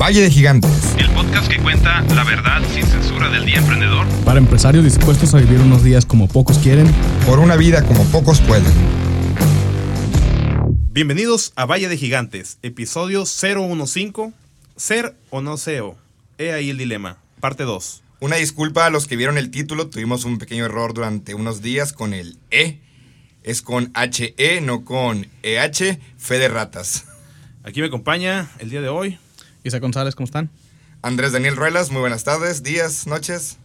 [0.00, 0.96] Valle de Gigantes.
[0.96, 4.06] El podcast que cuenta la verdad sin censura del día emprendedor.
[4.24, 6.90] Para empresarios dispuestos a vivir unos días como pocos quieren.
[7.26, 8.72] Por una vida como pocos pueden.
[10.90, 14.32] Bienvenidos a Valle de Gigantes, episodio 015,
[14.74, 15.98] Ser o no SEO.
[16.38, 18.02] He ahí el dilema, parte 2.
[18.20, 21.92] Una disculpa a los que vieron el título, tuvimos un pequeño error durante unos días
[21.92, 22.80] con el E.
[23.42, 27.04] Es con HE, no con EH, fe de ratas.
[27.64, 29.18] Aquí me acompaña el día de hoy
[29.64, 30.50] Isa González, ¿cómo están?
[31.02, 33.58] Andrés Daniel Ruelas, muy buenas tardes, días, noches.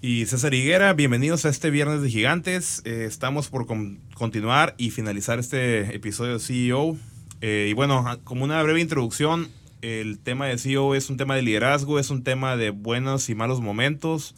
[0.00, 2.82] Y César Higuera, bienvenidos a este Viernes de Gigantes.
[2.84, 6.96] Eh, estamos por con- continuar y finalizar este episodio de CEO.
[7.40, 9.48] Eh, y bueno, a- como una breve introducción,
[9.82, 13.34] el tema de CEO es un tema de liderazgo, es un tema de buenos y
[13.34, 14.34] malos momentos,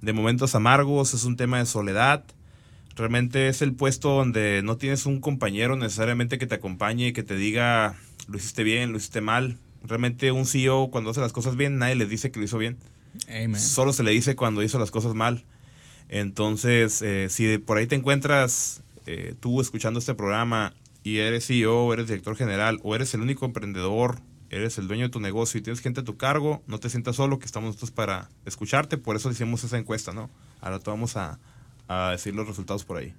[0.00, 2.24] de momentos amargos, es un tema de soledad.
[2.96, 7.24] Realmente es el puesto donde no tienes un compañero necesariamente que te acompañe y que
[7.24, 7.96] te diga
[8.28, 9.58] lo hiciste bien, lo hiciste mal.
[9.84, 12.78] Realmente un CEO cuando hace las cosas bien, nadie les dice que lo hizo bien.
[13.28, 13.60] Amen.
[13.60, 15.44] Solo se le dice cuando hizo las cosas mal.
[16.08, 21.92] Entonces, eh, si por ahí te encuentras eh, tú escuchando este programa y eres CEO,
[21.92, 25.62] eres director general o eres el único emprendedor, eres el dueño de tu negocio y
[25.62, 28.96] tienes gente a tu cargo, no te sientas solo, que estamos nosotros para escucharte.
[28.96, 30.30] Por eso hicimos esa encuesta, ¿no?
[30.60, 31.38] Ahora te vamos a,
[31.88, 33.14] a decir los resultados por ahí.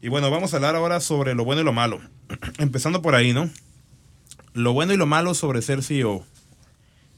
[0.00, 2.00] Y bueno, vamos a hablar ahora sobre lo bueno y lo malo.
[2.58, 3.48] Empezando por ahí, ¿no?
[4.54, 6.24] Lo bueno y lo malo sobre ser CEO.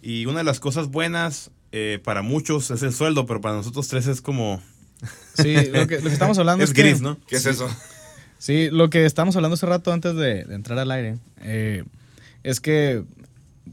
[0.03, 3.89] Y una de las cosas buenas eh, para muchos es el sueldo, pero para nosotros
[3.89, 4.63] tres es como...
[5.35, 7.19] Sí, lo que, lo que estamos hablando es es, que- gris, ¿no?
[7.27, 7.69] ¿Qué es eso?
[8.39, 11.83] Sí, lo que estábamos hablando hace rato antes de, de entrar al aire eh,
[12.43, 13.03] es que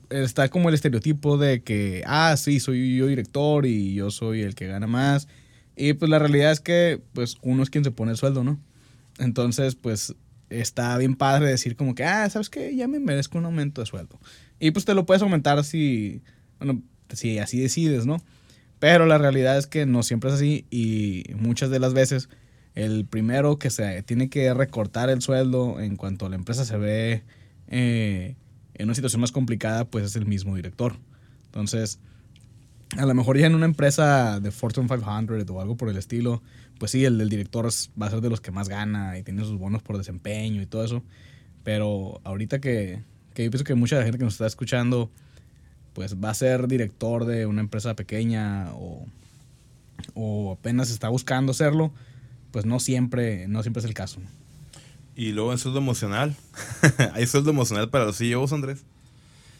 [0.09, 4.55] está como el estereotipo de que, ah, sí, soy yo director y yo soy el
[4.55, 5.27] que gana más.
[5.75, 8.59] Y pues la realidad es que pues uno es quien se pone el sueldo, ¿no?
[9.19, 10.15] Entonces, pues
[10.51, 12.75] está bien padre decir como que, ah, ¿sabes qué?
[12.75, 14.19] Ya me merezco un aumento de sueldo.
[14.59, 16.21] Y pues te lo puedes aumentar si,
[16.59, 18.21] bueno, si así decides, ¿no?
[18.79, 22.29] Pero la realidad es que no siempre es así y muchas de las veces
[22.73, 27.23] el primero que se tiene que recortar el sueldo en cuanto la empresa se ve
[27.67, 28.35] eh,
[28.73, 30.95] en una situación más complicada, pues es el mismo director.
[31.45, 31.99] Entonces,
[32.97, 36.41] a lo mejor ya en una empresa de Fortune 500 o algo por el estilo,
[36.77, 37.69] pues sí, el del director
[38.01, 40.65] va a ser de los que más gana y tiene sus bonos por desempeño y
[40.65, 41.03] todo eso.
[41.63, 43.01] Pero ahorita que,
[43.33, 45.09] que yo pienso que mucha gente que nos está escuchando,
[45.93, 49.05] pues va a ser director de una empresa pequeña o,
[50.13, 51.91] o apenas está buscando serlo,
[52.51, 54.19] pues no siempre, no siempre es el caso.
[55.15, 56.35] Y luego el sueldo emocional.
[57.13, 58.79] ¿Hay sueldo emocional para los CEOs, Andrés?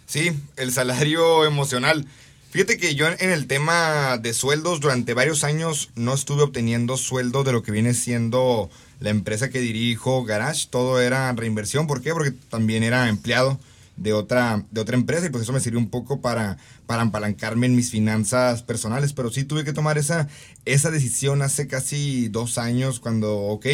[0.06, 2.06] Sí, el salario emocional.
[2.52, 7.46] Fíjate que yo en el tema de sueldos durante varios años no estuve obteniendo sueldo
[7.46, 8.70] de lo que viene siendo
[9.00, 10.68] la empresa que dirijo, Garage.
[10.70, 11.88] Todo era reinversión.
[11.88, 12.12] ¿Por qué?
[12.12, 13.58] Porque también era empleado
[14.02, 16.58] de otra, de otra empresa y pues eso me sirvió un poco para,
[16.88, 19.14] para apalancarme en mis finanzas personales.
[19.14, 20.28] Pero sí tuve que tomar esa,
[20.66, 23.68] esa decisión hace casi dos años cuando, ok,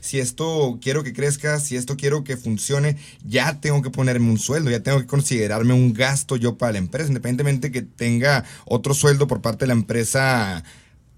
[0.00, 4.38] si esto quiero que crezca, si esto quiero que funcione, ya tengo que ponerme un
[4.38, 8.94] sueldo, ya tengo que considerarme un gasto yo para la empresa, independientemente que tenga otro
[8.94, 10.64] sueldo por parte de la empresa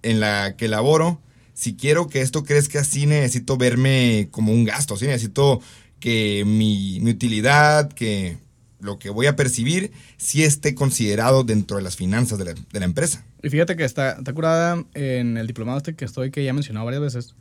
[0.03, 1.21] en la que laboro.
[1.55, 5.61] Si quiero que esto crezca, sí necesito verme como un gasto, sí necesito
[6.01, 8.37] que mi, mi utilidad, que
[8.87, 12.79] lo que voy a percibir, sí esté considerado dentro de las finanzas de la, de
[12.81, 13.25] la empresa.
[13.43, 16.53] Y fíjate que está, está curada en el diplomado este que estoy, que ya he
[16.55, 17.35] mencionado varias veces.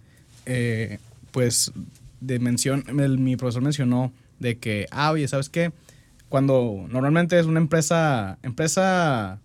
[0.46, 1.00] eh,
[1.32, 1.72] pues
[2.22, 5.72] de mención, el- mi profesor mencionó de que, ah, oye, ¿sabes qué?
[6.30, 9.40] Cuando normalmente es una empresa, empresa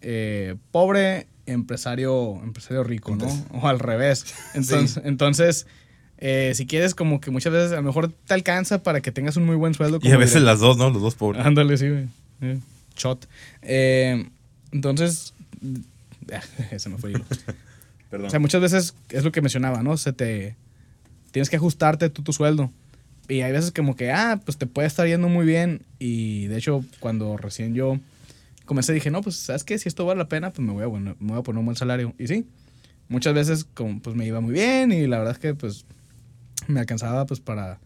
[0.00, 3.26] eh, pobre, empresario, empresario rico, ¿no?
[3.52, 4.26] O al revés.
[4.54, 5.66] Entonces, entonces
[6.18, 9.36] eh, si quieres, como que muchas veces a lo mejor te alcanza para que tengas
[9.36, 9.98] un muy buen sueldo.
[10.02, 10.42] Y a veces director.
[10.42, 10.90] las dos, ¿no?
[10.90, 11.44] Los dos pobres.
[11.44, 12.06] Ándale, sí, güey.
[12.42, 12.58] Eh,
[12.96, 13.26] Shot.
[13.62, 14.26] Eh,
[14.72, 15.32] entonces,
[16.76, 17.24] se me fue hilo.
[18.10, 18.26] Perdón.
[18.26, 19.96] O sea, muchas veces es lo que mencionaba, ¿no?
[19.96, 20.56] Se te.
[21.30, 22.70] Tienes que ajustarte tú tu sueldo.
[23.28, 25.82] Y hay veces como que, ah, pues te puede estar yendo muy bien.
[25.98, 27.98] Y de hecho, cuando recién yo
[28.64, 29.78] comencé, dije, no, pues, ¿sabes qué?
[29.78, 31.66] Si esto vale la pena, pues me voy a, poner- me voy a poner un
[31.66, 32.14] buen salario.
[32.18, 32.46] Y sí,
[33.08, 35.84] muchas veces como, pues me iba muy bien y la verdad es que, pues,
[36.72, 37.80] me alcanzaba, pues, para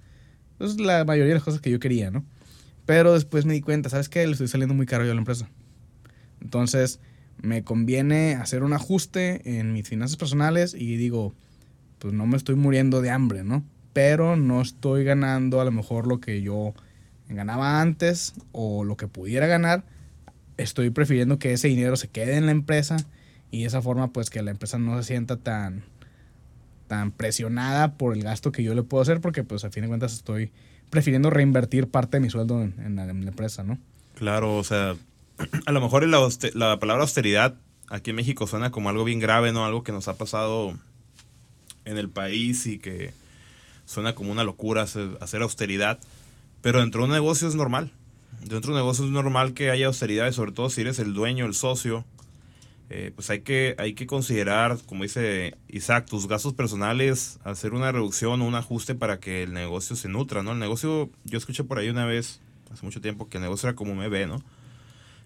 [0.58, 2.25] pues, la mayoría de las cosas que yo quería, ¿no?
[2.84, 4.26] Pero después me di cuenta, ¿sabes qué?
[4.26, 5.49] Le estoy saliendo muy caro yo a la empresa.
[6.40, 7.00] Entonces,
[7.40, 11.34] me conviene hacer un ajuste en mis finanzas personales y digo,
[11.99, 13.64] pues no me estoy muriendo de hambre, ¿no?
[13.93, 16.75] Pero no estoy ganando a lo mejor lo que yo
[17.28, 19.85] ganaba antes o lo que pudiera ganar.
[20.56, 22.96] Estoy prefiriendo que ese dinero se quede en la empresa
[23.50, 25.85] y de esa forma pues que la empresa no se sienta tan
[26.92, 29.88] tan presionada por el gasto que yo le puedo hacer porque pues a fin de
[29.88, 30.52] cuentas estoy
[30.90, 33.78] prefiriendo reinvertir parte de mi sueldo en, en la, empresa, ¿no?
[34.14, 34.94] Claro, o sea,
[35.66, 37.54] a lo mejor la, la palabra austeridad
[37.88, 39.64] aquí en México suena como algo bien grave, ¿no?
[39.64, 40.74] Algo que nos ha pasado
[41.86, 43.14] en el país y que
[43.86, 45.98] suena como una locura hacer, austeridad.
[46.60, 47.90] Pero dentro de un negocio es normal.
[48.40, 51.14] Dentro de un negocio es normal que haya austeridad y sobre todo si eres el
[51.14, 52.04] dueño, el socio,
[52.94, 57.90] eh, pues hay que, hay que considerar, como dice Isaac, tus gastos personales, hacer una
[57.90, 60.52] reducción o un ajuste para que el negocio se nutra, ¿no?
[60.52, 63.76] El negocio, yo escuché por ahí una vez, hace mucho tiempo, que el negocio era
[63.76, 64.42] como un bebé, ¿no?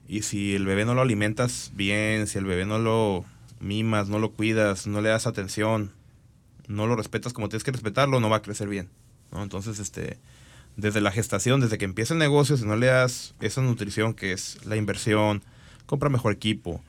[0.07, 3.25] Y si el bebé no lo alimentas bien, si el bebé no lo
[3.59, 5.91] mimas, no lo cuidas, no le das atención,
[6.69, 8.91] no lo respetas como tienes que respetarlo, no va a crecer bien.
[9.33, 10.19] Entonces, este,
[10.77, 14.31] desde la gestación, desde que empieza el negocio, si no le das esa nutrición que
[14.31, 15.43] es la inversión,
[15.87, 16.81] compra mejor equipo,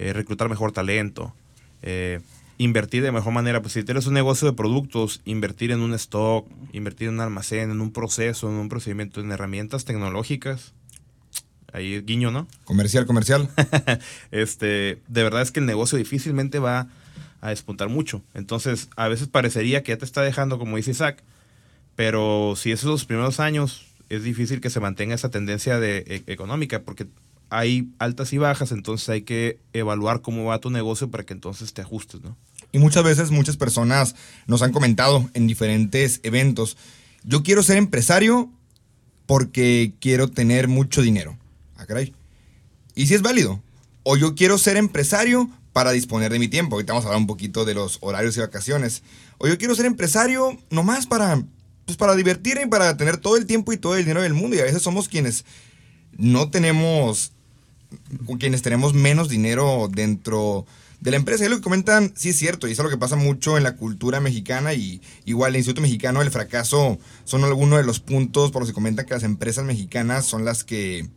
[0.00, 1.34] eh, reclutar mejor talento,
[1.82, 2.20] eh,
[2.56, 3.60] invertir de mejor manera.
[3.60, 7.70] Pues si tienes un negocio de productos, invertir en un stock, invertir en un almacén,
[7.70, 10.72] en un proceso, en un procedimiento, en herramientas tecnológicas.
[11.74, 12.48] Ahí guiño, ¿no?
[12.64, 13.50] Comercial, comercial.
[14.30, 16.88] este, de verdad es que el negocio difícilmente va
[17.42, 18.22] a despuntar mucho.
[18.32, 21.22] Entonces, a veces parecería que ya te está dejando, como dice Isaac,
[21.94, 26.32] pero si esos los primeros años, es difícil que se mantenga esa tendencia de, e,
[26.32, 27.06] económica, porque
[27.50, 31.72] hay altas y bajas, entonces hay que evaluar cómo va tu negocio para que entonces
[31.72, 32.36] te ajustes, ¿no?
[32.72, 34.14] Y muchas veces muchas personas
[34.46, 36.76] nos han comentado en diferentes eventos,
[37.24, 38.50] yo quiero ser empresario
[39.26, 41.36] porque quiero tener mucho dinero.
[41.76, 42.14] Ah, caray.
[42.94, 43.62] Y si es válido.
[44.02, 46.74] O yo quiero ser empresario para disponer de mi tiempo.
[46.74, 49.02] Ahorita vamos a hablar un poquito de los horarios y vacaciones.
[49.38, 51.42] O yo quiero ser empresario nomás para,
[51.84, 54.56] pues para divertirme y para tener todo el tiempo y todo el dinero del mundo.
[54.56, 55.44] Y a veces somos quienes
[56.16, 57.32] no tenemos
[58.38, 60.66] quienes tenemos menos dinero dentro
[61.00, 61.44] de la empresa.
[61.44, 63.76] Y lo que comentan, sí es cierto, y es lo que pasa mucho en la
[63.76, 68.62] cultura mexicana y igual el Instituto Mexicano del Fracaso son algunos de los puntos por
[68.62, 71.08] los que comentan que las empresas mexicanas son las que,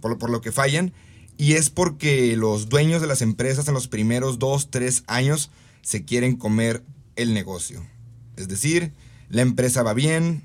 [0.00, 0.92] por lo, por lo que fallan.
[1.36, 6.04] Y es porque los dueños de las empresas en los primeros dos, tres años se
[6.04, 6.82] quieren comer
[7.16, 7.82] el negocio.
[8.36, 8.92] Es decir,
[9.30, 10.44] la empresa va bien,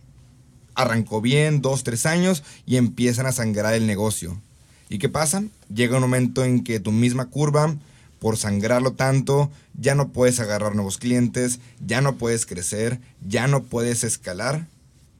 [0.73, 4.41] arrancó bien, dos, tres años y empiezan a sangrar el negocio.
[4.89, 5.43] ¿Y qué pasa?
[5.73, 7.75] Llega un momento en que tu misma curva,
[8.19, 13.63] por sangrarlo tanto, ya no puedes agarrar nuevos clientes, ya no puedes crecer, ya no
[13.63, 14.67] puedes escalar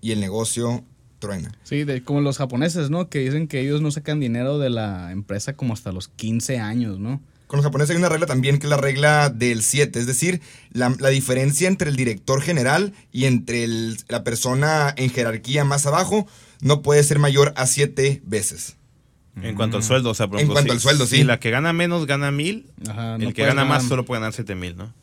[0.02, 0.84] y el negocio
[1.20, 1.52] truena.
[1.64, 3.10] Sí, de, como los japoneses, ¿no?
[3.10, 7.00] Que dicen que ellos no sacan dinero de la empresa como hasta los 15 años,
[7.00, 7.22] ¿no?
[7.48, 10.42] Con los japoneses hay una regla también que es la regla del 7, es decir,
[10.72, 13.68] la, diferencia entre el director general y entre
[14.08, 16.26] la persona en jerarquía más abajo
[16.62, 18.78] no puede ser mayor a 7 veces.
[19.42, 19.86] En cuanto al mm.
[19.86, 21.18] sueldo, o sea, por En cuanto al sueldo, sí.
[21.18, 22.66] Si la que gana menos gana mil,
[23.20, 24.94] el que gana más solo puede ganar siete mil, ¿no?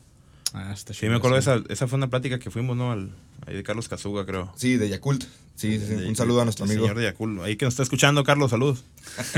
[0.53, 2.91] Ah, está sí, me acuerdo, esa, esa fue una plática que fuimos, ¿no?
[2.91, 3.09] Al,
[3.47, 4.53] ahí de Carlos Cazuga, creo.
[4.55, 5.23] Sí, de Yakult.
[5.55, 5.93] Sí, sí, sí.
[6.05, 6.81] Un saludo a nuestro amigo.
[6.81, 7.41] Señor de Yakult.
[7.41, 8.83] Ahí que nos está escuchando, Carlos, saludos.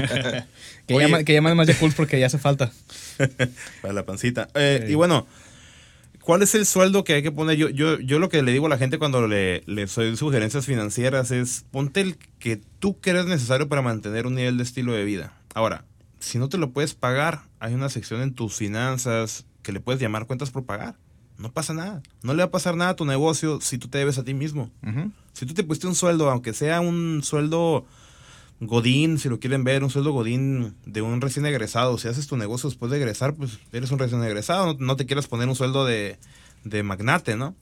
[0.88, 2.72] que, llama, que llama más Yakult porque ya hace falta.
[3.82, 4.50] Para la pancita.
[4.56, 5.26] Eh, y bueno,
[6.26, 7.56] ¿Cuál es el sueldo que hay que poner?
[7.56, 10.66] Yo, yo, yo lo que le digo a la gente cuando le, le doy sugerencias
[10.66, 15.04] financieras es ponte el que tú creas necesario para mantener un nivel de estilo de
[15.04, 15.38] vida.
[15.54, 15.86] Ahora,
[16.18, 20.02] si no te lo puedes pagar, hay una sección en tus finanzas que le puedes
[20.02, 20.96] llamar cuentas por pagar.
[21.38, 22.02] No pasa nada.
[22.24, 24.34] No le va a pasar nada a tu negocio si tú te debes a ti
[24.34, 24.72] mismo.
[25.34, 27.86] Si tú te pusiste un sueldo, aunque sea un sueldo
[28.68, 31.98] Godín, si lo quieren ver, un sueldo Godín de un recién egresado.
[31.98, 34.76] Si haces tu negocio después de egresar, pues eres un recién egresado.
[34.80, 36.18] No, te quieras poner un sueldo de,
[36.84, 37.56] magnate, ¿no?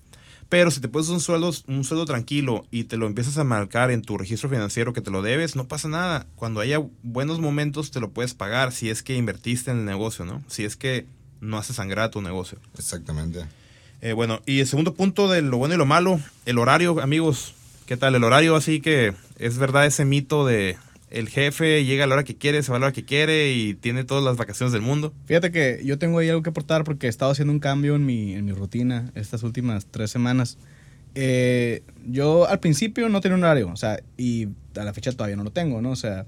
[0.49, 3.91] Pero si te pones un sueldo, un sueldo tranquilo y te lo empiezas a marcar
[3.91, 6.27] en tu registro financiero que te lo debes, no pasa nada.
[6.35, 10.25] Cuando haya buenos momentos te lo puedes pagar si es que invertiste en el negocio,
[10.25, 10.43] ¿no?
[10.47, 11.07] Si es que
[11.41, 12.59] no hace sangrar tu negocio.
[12.77, 13.45] Exactamente.
[14.01, 17.55] Eh, bueno, y el segundo punto de lo bueno y lo malo, el horario, amigos.
[17.85, 18.55] ¿Qué tal el horario?
[18.55, 20.77] Así que es verdad ese mito de
[21.13, 23.53] el jefe llega a la hora que quiere, se va a la hora que quiere
[23.53, 25.13] y tiene todas las vacaciones del mundo.
[25.25, 28.05] Fíjate que yo tengo ahí algo que aportar porque he estado haciendo un cambio en
[28.05, 30.57] mi, en mi rutina estas últimas tres semanas.
[31.13, 35.35] Eh, yo al principio no tenía un horario, o sea, y a la fecha todavía
[35.35, 35.91] no lo tengo, ¿no?
[35.91, 36.25] O sea,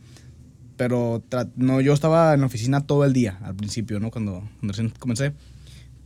[0.78, 1.24] pero
[1.56, 4.12] no, yo estaba en la oficina todo el día al principio, ¿no?
[4.12, 5.34] Cuando, recién comencé.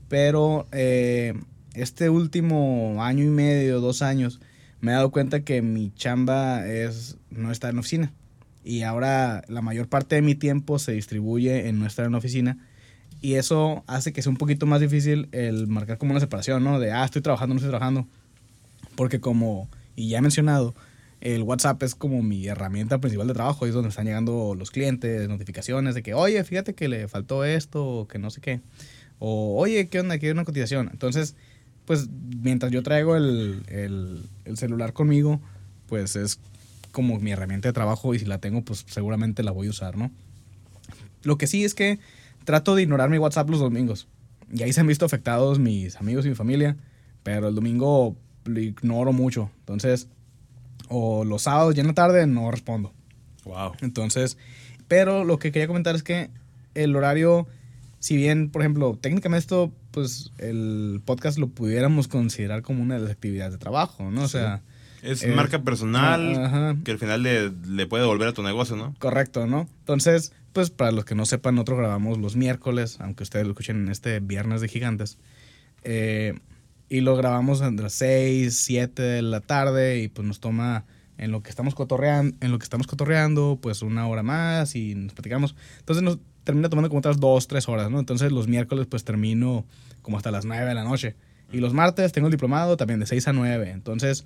[0.07, 1.33] Pero eh,
[1.73, 4.39] este último año y medio, dos años,
[4.79, 8.13] me he dado cuenta que mi chamba es no estar en la oficina.
[8.63, 12.17] Y ahora la mayor parte de mi tiempo se distribuye en no estar en la
[12.17, 12.57] oficina.
[13.21, 16.79] Y eso hace que sea un poquito más difícil el marcar como una separación, ¿no?
[16.79, 18.07] De, ah, estoy trabajando, no estoy trabajando.
[18.95, 20.73] Porque como, y ya he mencionado,
[21.21, 23.65] el WhatsApp es como mi herramienta principal de trabajo.
[23.65, 27.85] Es donde están llegando los clientes, notificaciones de que, oye, fíjate que le faltó esto,
[27.85, 28.61] o que no sé qué.
[29.19, 30.17] O, oye, ¿qué onda?
[30.17, 30.89] Quiero una cotización.
[30.91, 31.35] Entonces,
[31.89, 32.07] pues
[32.41, 34.23] mientras yo traigo el,
[34.55, 35.41] celular conmigo,
[35.87, 36.39] pues es
[36.91, 39.97] como mi herramienta de trabajo y si la tengo, pues seguramente la voy a usar,
[39.97, 40.11] ¿no?
[41.23, 41.99] Lo que sí es que
[42.45, 44.07] trato de ignorar mi WhatsApp los domingos.
[44.51, 46.77] Y ahí se han visto afectados mis amigos y mi familia,
[47.23, 48.15] pero el domingo
[48.45, 49.51] lo ignoro mucho.
[49.59, 50.07] Entonces,
[50.87, 52.93] o los sábados ya en la tarde no respondo.
[53.45, 53.73] Wow.
[53.81, 54.37] Entonces,
[54.87, 56.29] pero lo que quería comentar es que
[56.73, 57.47] el horario,
[57.99, 63.01] si bien, por ejemplo, técnicamente esto, pues el podcast lo pudiéramos considerar como una de
[63.01, 64.23] las actividades de trabajo, ¿no?
[64.23, 64.61] O sea,
[65.01, 66.75] Es Eh, marca personal ajá.
[66.83, 68.93] que al final le, le puede devolver a tu negocio, ¿no?
[68.99, 69.67] correcto, ¿no?
[69.79, 73.77] Entonces, pues para los que no sepan, nosotros grabamos los miércoles, aunque ustedes lo escuchen
[73.83, 75.17] en este viernes de gigantes.
[75.83, 76.37] eh,
[76.91, 80.85] y lo grabamos entre las 6, 7 de la tarde y pues nos toma
[81.19, 84.95] en lo que estamos cotorreando, en lo que estamos cotorreando, pues una hora más y
[84.95, 85.55] nos platicamos.
[85.77, 87.99] Entonces nos termina tomando como otras 2, 3 horas, ¿no?
[87.99, 89.65] Entonces los miércoles pues termino
[90.01, 91.15] como hasta las 9 de la noche.
[91.53, 93.69] Y los martes tengo el diplomado también de 6 a 9.
[93.69, 94.25] Entonces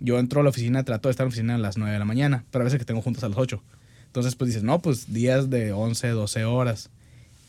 [0.00, 1.98] yo entro a la oficina, trato de estar en la oficina a las 9 de
[1.98, 3.62] la mañana, pero a veces que tengo juntas a las 8.
[4.06, 6.90] Entonces pues dices, no, pues días de 11, 12 horas.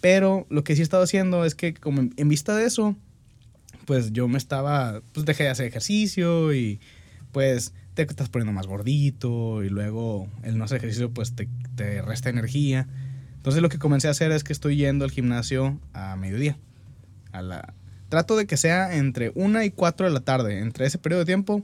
[0.01, 2.95] Pero lo que sí he estado haciendo es que como en, vista de eso,
[3.85, 6.79] pues yo me estaba, pues dejé de hacer ejercicio y
[7.31, 12.01] pues te estás poniendo más gordito y luego el no hacer ejercicio pues te, te
[12.01, 12.87] resta energía.
[13.35, 16.57] Entonces lo que comencé a hacer es que estoy yendo al gimnasio a mediodía.
[17.31, 17.73] A la,
[18.09, 20.59] trato de que sea entre 1 y 4 de la tarde.
[20.59, 21.63] Entre ese periodo de tiempo,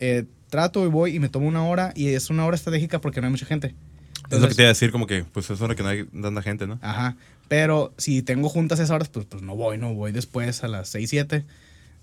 [0.00, 3.20] eh, trato y voy y me tomo una hora y es una hora estratégica porque
[3.20, 3.68] no hay mucha gente.
[3.68, 5.88] es lo que Entonces- te iba a decir, como que, pues es hora que no
[5.88, 6.78] hay tanta gente, ¿no?
[6.82, 7.16] Ajá.
[7.48, 10.88] Pero si tengo juntas esas horas, pues, pues no voy, no voy después a las
[10.90, 11.44] 6, 7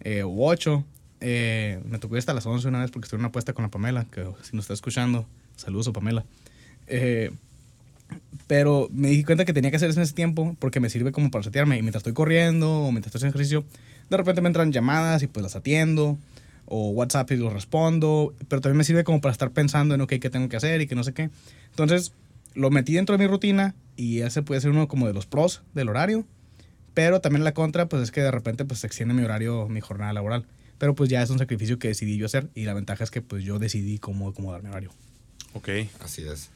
[0.02, 0.84] eh, u 8.
[1.22, 3.64] Eh, me tocó ir hasta las 11 una vez porque estuve en una apuesta con
[3.64, 5.26] la Pamela, que si nos está escuchando,
[5.56, 6.26] saludos a Pamela.
[6.88, 7.32] Eh,
[8.48, 11.12] pero me di cuenta que tenía que hacer eso en ese tiempo porque me sirve
[11.12, 11.78] como para setearme.
[11.78, 13.66] Y mientras estoy corriendo o mientras estoy haciendo ejercicio,
[14.10, 16.18] de repente me entran llamadas y pues las atiendo.
[16.68, 18.34] O WhatsApp y los respondo.
[18.48, 20.88] Pero también me sirve como para estar pensando en, ok, qué tengo que hacer y
[20.88, 21.30] que no sé qué.
[21.72, 22.14] Entonces,
[22.54, 25.62] lo metí dentro de mi rutina y ese puede ser uno como de los pros
[25.74, 26.26] del horario.
[26.94, 29.82] Pero también la contra, pues es que de repente pues se extiende mi horario, mi
[29.82, 30.46] jornada laboral.
[30.80, 33.22] Pero pues ya es un sacrificio que decidí yo hacer y la ventaja es que
[33.22, 34.92] pues yo decidí cómo acomodar mi horario.
[35.54, 35.70] Ok.
[36.04, 36.50] Así es.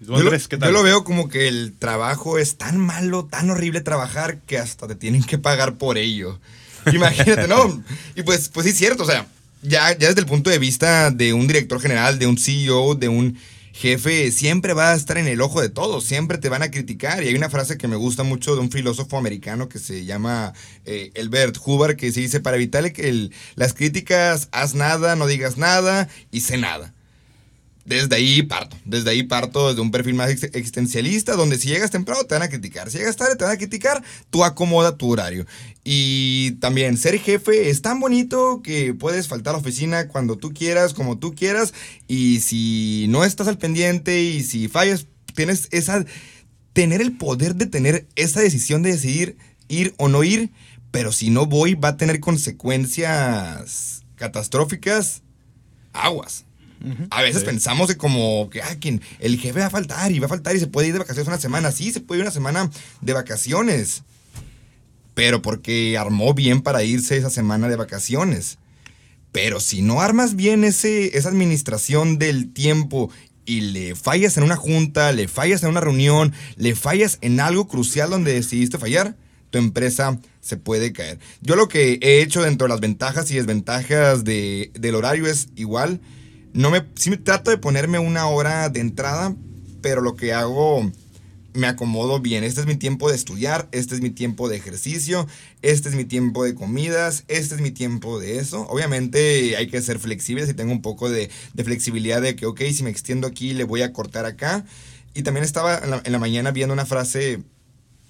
[0.00, 0.72] ¿Y tú, Yo Andrés, qué yo tal?
[0.72, 4.94] lo veo como que el trabajo es tan malo, tan horrible trabajar que hasta te
[4.94, 6.40] tienen que pagar por ello.
[6.92, 7.82] Imagínate, ¿no?
[8.16, 9.26] Y pues, pues sí es cierto, o sea,
[9.62, 13.08] ya, ya desde el punto de vista de un director general, de un CEO, de
[13.08, 13.36] un
[13.72, 17.22] jefe, siempre va a estar en el ojo de todos, siempre te van a criticar.
[17.22, 20.52] Y hay una frase que me gusta mucho de un filósofo americano que se llama
[20.84, 25.26] eh, Elbert Hubbard, que se dice, para evitarle que el- las críticas, haz nada, no
[25.26, 26.92] digas nada y sé nada.
[27.86, 31.90] Desde ahí parto, desde ahí parto desde un perfil más ex- existencialista, donde si llegas
[31.90, 35.10] temprano te van a criticar, si llegas tarde te van a criticar, tú acomoda tu
[35.10, 35.46] horario.
[35.92, 40.54] Y también ser jefe es tan bonito que puedes faltar a la oficina cuando tú
[40.54, 41.74] quieras, como tú quieras,
[42.06, 46.04] y si no estás al pendiente y si fallas, tienes esa,
[46.74, 50.50] tener el poder de tener esa decisión de decidir ir o no ir,
[50.92, 55.22] pero si no voy va a tener consecuencias catastróficas,
[55.92, 56.44] aguas.
[57.10, 57.46] A veces Sí.
[57.46, 60.54] pensamos de como que ah, quien, el jefe va a faltar y va a faltar
[60.54, 61.72] y se puede ir de vacaciones una semana.
[61.72, 62.70] Sí, se puede ir una semana
[63.00, 64.04] de vacaciones.
[65.20, 68.56] Pero porque armó bien para irse esa semana de vacaciones.
[69.32, 73.10] Pero si no armas bien ese, esa administración del tiempo
[73.44, 77.68] y le fallas en una junta, le fallas en una reunión, le fallas en algo
[77.68, 79.14] crucial donde decidiste fallar,
[79.50, 81.18] tu empresa se puede caer.
[81.42, 85.48] Yo lo que he hecho dentro de las ventajas y desventajas de- del horario es
[85.54, 86.00] igual.
[86.54, 89.36] No me, me trato de ponerme una hora de entrada,
[89.82, 90.90] pero lo que hago
[91.54, 92.44] me acomodo bien.
[92.44, 95.26] Este es mi tiempo de estudiar, este es mi tiempo de ejercicio,
[95.62, 98.66] este es mi tiempo de comidas, este es mi tiempo de eso.
[98.68, 102.60] Obviamente hay que ser flexibles y tengo un poco de, de flexibilidad de que, ok,
[102.72, 104.64] si me extiendo aquí, le voy a cortar acá.
[105.14, 107.42] Y también estaba en la, en la mañana viendo una frase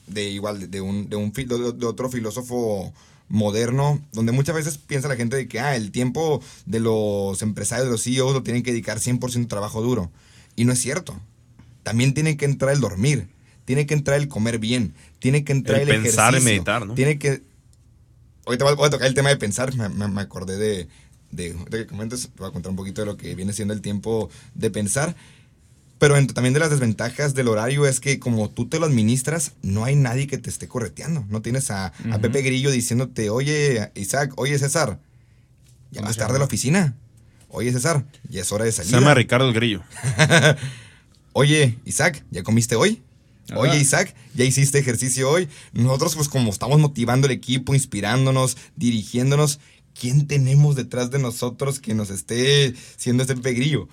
[0.07, 2.93] de igual, de, de un, de, un, de- otro filósofo
[3.29, 7.87] moderno, donde muchas veces piensa la gente de que, ah, el tiempo de los empresarios,
[7.87, 10.11] de los CEOs, lo tienen que dedicar 100% a trabajo duro.
[10.57, 11.19] Y no es cierto.
[11.83, 13.29] También tiene que entrar el dormir,
[13.65, 16.95] tiene que entrar el comer bien, tiene que entrar El el, pensar y meditar, ¿no?
[16.95, 17.43] Tiene que...
[18.47, 20.89] Ahorita voy a- voy a tocar el tema de pensar, me, me- me acordé de,
[21.31, 23.73] de, de que comentes, te voy a contar un poquito de lo que viene siendo
[23.75, 25.15] el tiempo de pensar.
[25.99, 29.53] Pero en- también de las desventajas del horario es que como tú te lo administras,
[29.63, 31.25] no hay nadie que te esté correteando.
[31.29, 32.19] No tienes a, a.
[32.19, 34.99] Pepe Grillo diciéndote, oye, Isaac, oye, César,
[35.91, 36.97] ya más tarde a la oficina.
[37.51, 38.93] Oye, César, ya es hora de Se salir.
[38.93, 39.83] llama Ricardo el Grillo.
[41.33, 43.03] Oye, Isaac, ¿ya comiste hoy?
[43.57, 43.77] Oye, Ah.
[43.77, 45.49] Isaac, ¿ya hiciste ejercicio hoy?
[45.73, 49.59] Nosotros, pues como estamos motivando el equipo, inspirándonos, dirigiéndonos,
[49.99, 53.89] ¿quién tenemos detrás de nosotros que nos esté siendo este Pepe Grillo?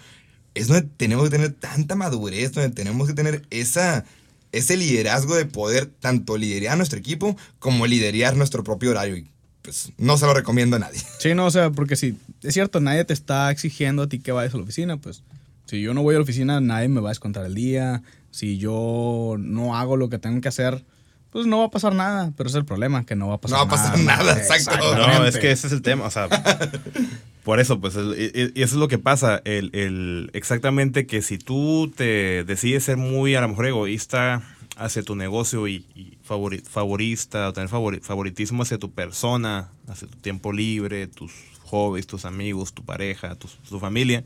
[0.53, 4.05] es donde tenemos que tener tanta madurez, donde tenemos que tener esa,
[4.51, 9.17] ese liderazgo de poder tanto liderar nuestro equipo como liderar nuestro propio horario.
[9.17, 9.27] Y
[9.61, 10.99] pues no se lo recomiendo a nadie.
[11.19, 14.31] Sí, no, o sea, porque si es cierto, nadie te está exigiendo a ti que
[14.31, 15.21] vayas a la oficina, pues
[15.67, 18.01] si yo no voy a la oficina, nadie me va a descontar el día.
[18.31, 20.83] Si yo no hago lo que tengo que hacer,
[21.29, 22.33] pues no va a pasar nada.
[22.35, 23.77] Pero ese es el problema, que no va a pasar No nada.
[23.77, 24.95] va a pasar nada, exacto.
[24.95, 26.27] No, es que ese es el tema, o sea,
[27.43, 31.37] por eso, pues, y y eso es lo que pasa, el, el- exactamente que si
[31.37, 34.43] tú te decides ser muy, a lo mejor, egoísta
[34.77, 40.07] hacia tu negocio y, y favori- favorista, o tener favori- favoritismo hacia tu persona, hacia
[40.07, 41.31] tu tiempo libre, tus
[41.63, 44.23] hobbies, tus amigos, tu pareja, tu, tu familia,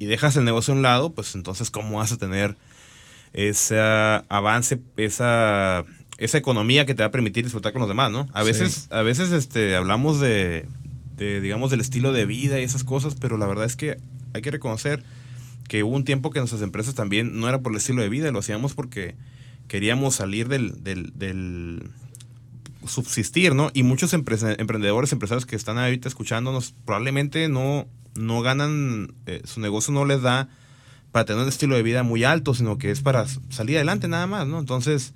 [0.00, 2.56] y dejas el negocio a un lado, pues entonces, ¿cómo vas a tener
[3.32, 5.84] ese avance, esa,
[6.18, 8.26] esa economía que te va a permitir disfrutar con los demás, ¿no?
[8.32, 8.46] A Sí.
[8.48, 10.66] veces, a veces este, hablamos de,
[11.16, 13.98] de, digamos, del estilo de vida y esas cosas, pero la verdad es que
[14.34, 15.04] hay que reconocer
[15.68, 18.32] que hubo un tiempo que nuestras empresas también no era por el estilo de vida,
[18.32, 19.14] lo hacíamos porque
[19.68, 21.90] queríamos salir del, del, del
[22.86, 23.70] subsistir, ¿no?
[23.74, 29.92] Y muchos emprendedores, empresarios que están ahorita escuchándonos, probablemente no, no ganan, eh, su negocio
[29.92, 30.48] no les da
[31.12, 34.26] para tener un estilo de vida muy alto, sino que es para salir adelante nada
[34.26, 34.58] más, ¿no?
[34.58, 35.12] Entonces,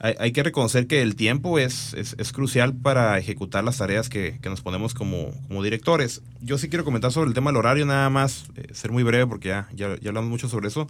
[0.00, 4.08] hay, hay que reconocer que el tiempo es, es, es crucial para ejecutar las tareas
[4.08, 6.22] que, que nos ponemos como, como directores.
[6.40, 9.26] Yo sí quiero comentar sobre el tema del horario, nada más, eh, ser muy breve
[9.26, 10.88] porque ya, ya, ya hablamos mucho sobre eso.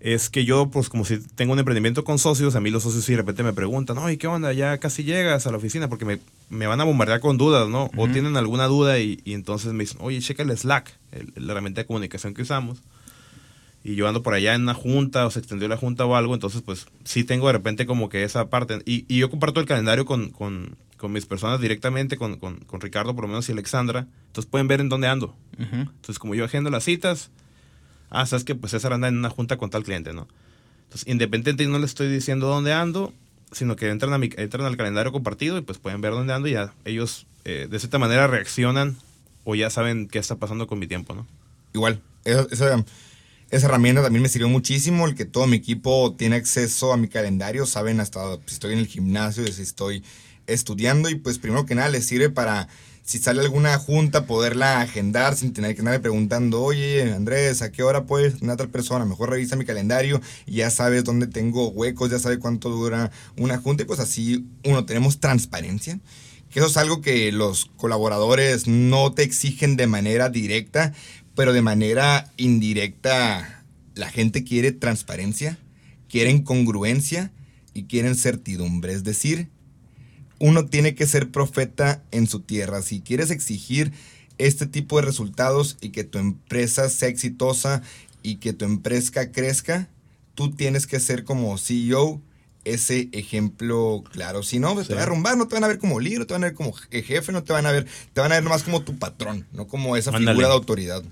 [0.00, 3.04] Es que yo, pues como si tengo un emprendimiento con socios, a mí los socios
[3.04, 4.50] sí de repente me preguntan, oye, ¿qué onda?
[4.54, 7.90] Ya casi llegas a la oficina porque me, me van a bombardear con dudas, ¿no?
[7.98, 11.52] O tienen alguna duda y, y entonces me dicen, oye, checa el Slack, el- la
[11.52, 12.78] herramienta de comunicación que usamos
[13.84, 16.34] y yo ando por allá en una junta o se extendió la junta o algo,
[16.34, 18.80] entonces pues sí tengo de repente como que esa parte.
[18.86, 22.80] Y, y yo comparto el calendario con, con, con mis personas directamente, con, con, con
[22.80, 25.34] Ricardo por lo menos y Alexandra, entonces pueden ver en dónde ando.
[25.58, 25.76] Ujú.
[25.76, 27.30] Entonces como yo agendo las citas,
[28.10, 30.28] ah, sabes que pues César anda en una junta con tal cliente, ¿no?
[30.84, 33.12] Entonces independiente no les estoy diciendo dónde ando,
[33.52, 36.74] sino que entran, entran al calendario compartido y pues pueden ver dónde ando y ya
[36.84, 38.96] ellos eh, de cierta manera reaccionan
[39.44, 41.26] o ya saben qué está pasando con mi tiempo, ¿no?
[41.72, 42.84] Igual, esa,
[43.50, 47.08] esa herramienta también me sirvió muchísimo, el que todo mi equipo tiene acceso a mi
[47.08, 50.04] calendario, saben hasta si estoy en el gimnasio, si estoy
[50.46, 52.68] estudiando y pues primero que nada les sirve para
[53.10, 57.82] si sale alguna junta poderla agendar sin tener que andarle preguntando, oye Andrés, ¿a qué
[57.82, 59.04] hora puedes una tal persona?
[59.04, 63.58] Mejor revisa mi calendario y ya sabes dónde tengo huecos, ya sabes cuánto dura una
[63.58, 65.98] junta y pues así uno tenemos transparencia
[66.50, 70.92] que eso es algo que los colaboradores no te exigen de manera directa,
[71.34, 73.64] pero de manera indirecta
[73.96, 75.58] la gente quiere transparencia,
[76.08, 77.32] quieren congruencia
[77.74, 78.92] y quieren certidumbre.
[78.92, 79.48] Es decir,
[80.40, 82.82] uno tiene que ser profeta en su tierra.
[82.82, 83.92] Si quieres exigir
[84.38, 87.82] este tipo de resultados y que tu empresa sea exitosa
[88.22, 89.88] y que tu empresa crezca,
[90.34, 92.20] tú tienes que ser como CEO
[92.64, 94.42] ese ejemplo claro.
[94.42, 94.96] Si no, pues te Sí.
[94.96, 96.54] va a derrumbar, no te van a ver como líder, no te van a ver
[96.54, 98.98] como je- jefe, no te van a ver, te van a ver nomás como tu
[98.98, 100.32] patrón, no como esa Ándale.
[100.32, 101.02] figura de autoridad.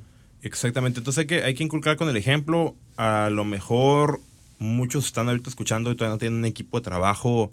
[0.43, 2.77] Exactamente, entonces hay que, hay que inculcar con el ejemplo.
[2.97, 4.21] A lo mejor
[4.59, 7.51] muchos están ahorita escuchando y todavía no tienen un equipo de trabajo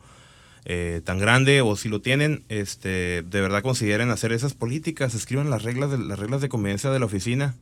[0.68, 5.52] eh, tan grande o si lo tienen, este, de verdad consideren hacer esas políticas, escriban
[5.52, 7.56] las reglas de, las reglas de convivencia de la oficina.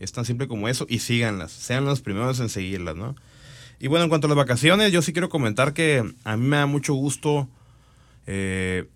[0.00, 3.14] Es tan simple como eso y síganlas, sean los primeros en seguirlas, ¿no?
[3.78, 6.56] Y bueno, en cuanto a las vacaciones, yo sí quiero comentar que a mí me
[6.56, 7.46] da mucho gusto
[8.26, 8.86] eh,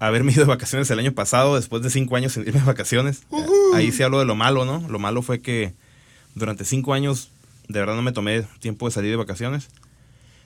[0.00, 3.22] haberme ido de vacaciones el año pasado, después de cinco años sin irme de vacaciones.
[3.74, 4.86] Ahí sí hablo de lo malo, ¿no?
[4.88, 5.74] Lo malo fue que
[6.34, 7.30] durante cinco años
[7.68, 9.68] de verdad no me tomé tiempo de salir de vacaciones.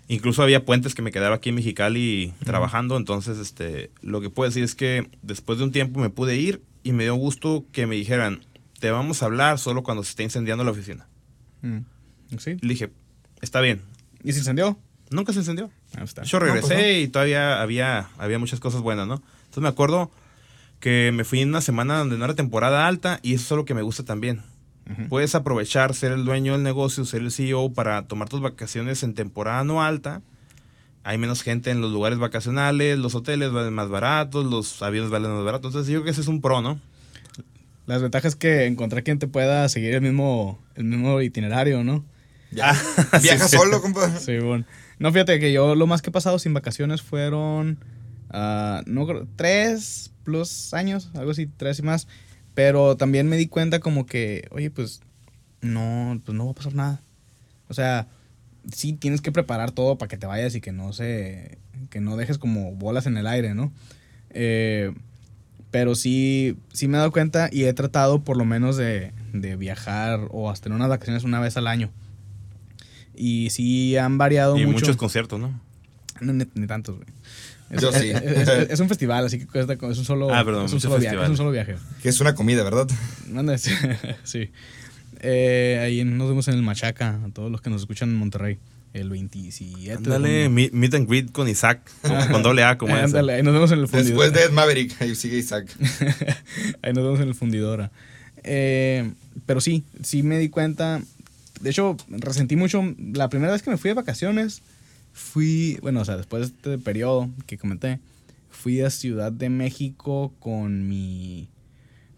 [0.08, 4.48] Incluso había puentes que me quedaba aquí en Mexicali trabajando, entonces este, lo que puedo
[4.48, 7.86] decir es que después de un tiempo me pude ir y me dio gusto que
[7.86, 8.40] me dijeran,
[8.80, 11.06] te vamos a hablar solo cuando se esté incendiando la oficina.
[11.60, 11.80] Mm.
[12.38, 12.56] Sí.
[12.60, 12.90] Le dije,
[13.42, 13.82] está bien.
[14.24, 14.78] ¿Y se encendió?
[15.10, 15.70] Nunca se encendió.
[15.94, 16.22] Ahí está.
[16.22, 17.00] Yo pues regresé no.
[17.00, 19.22] y todavía había, había muchas cosas buenas, ¿no?
[19.40, 20.10] Entonces me acuerdo
[20.80, 23.64] que me fui en una semana donde no era temporada alta y eso es lo
[23.64, 24.42] que me gusta también.
[25.08, 29.14] Puedes aprovechar, ser el dueño del negocio, ser el CEO para tomar tus vacaciones en
[29.14, 30.22] temporada no alta.
[31.04, 35.32] Hay menos gente en los lugares vacacionales, los hoteles valen más baratos, los aviones valen
[35.32, 35.70] más baratos.
[35.70, 36.80] Entonces yo creo que ese es un pro, ¿no?
[37.86, 42.04] Las ventajas es que encontrar quien te pueda seguir el mismo, el mismo itinerario, ¿no?
[42.50, 42.70] Ya.
[42.70, 43.56] Ah, Viaja sí, sí.
[43.56, 44.10] solo, compa.
[44.18, 44.64] Sí, bueno.
[44.98, 47.78] No, fíjate que yo lo más que he pasado sin vacaciones fueron,
[48.30, 52.08] ah, no tres plus años, algo así, tres y más.
[52.58, 55.00] Pero también me di cuenta como que, oye, pues
[55.60, 57.00] no, pues no va a pasar nada.
[57.68, 58.08] O sea,
[58.72, 62.16] sí tienes que preparar todo para que te vayas y que no se, que no
[62.16, 63.70] dejes como bolas en el aire, ¿no?
[64.30, 64.92] Eh,
[65.70, 69.54] pero sí, sí me he dado cuenta y he tratado por lo menos de, de
[69.54, 71.90] viajar o hasta en unas vacaciones una vez al año.
[73.14, 74.80] Y sí han variado Y mucho.
[74.80, 75.60] muchos conciertos, ¿no?
[76.20, 77.06] No, ni, ni tantos, güey.
[77.70, 78.10] Es, Yo sí.
[78.10, 80.80] es- es- es un festival, así que cuesta, es un solo, Ah, perdón, es un
[80.80, 81.16] solo viaje.
[81.16, 81.36] Es un festivales.
[81.38, 81.76] solo viaje.
[82.02, 82.88] Que es una comida, ¿verdad?
[83.30, 83.56] Manda,
[84.24, 84.50] sí.
[85.20, 88.58] Eh, ahí nos vemos en el Machaca, a todos los que nos escuchan en Monterrey,
[88.94, 89.86] el 27.
[89.86, 90.50] de Ándale, junio.
[90.50, 91.80] meet, meet and greet con Isaac,
[92.30, 93.04] con, doble A, como es.
[93.04, 94.06] ándale, ahí nos vemos en el fundidor.
[94.06, 95.66] Después de Ed Maverick, ahí sigue Isaac.
[96.82, 97.90] ahí nos vemos en el fundidora.
[98.44, 99.10] Eh,
[99.46, 101.02] pero sí, sí me di cuenta.
[101.60, 102.82] De hecho, resentí mucho.
[103.12, 104.62] La primera vez que me fui de vacaciones,
[105.18, 107.98] fui, bueno, o sea, después de este periodo que comenté,
[108.48, 111.48] fui a Ciudad de México con mi,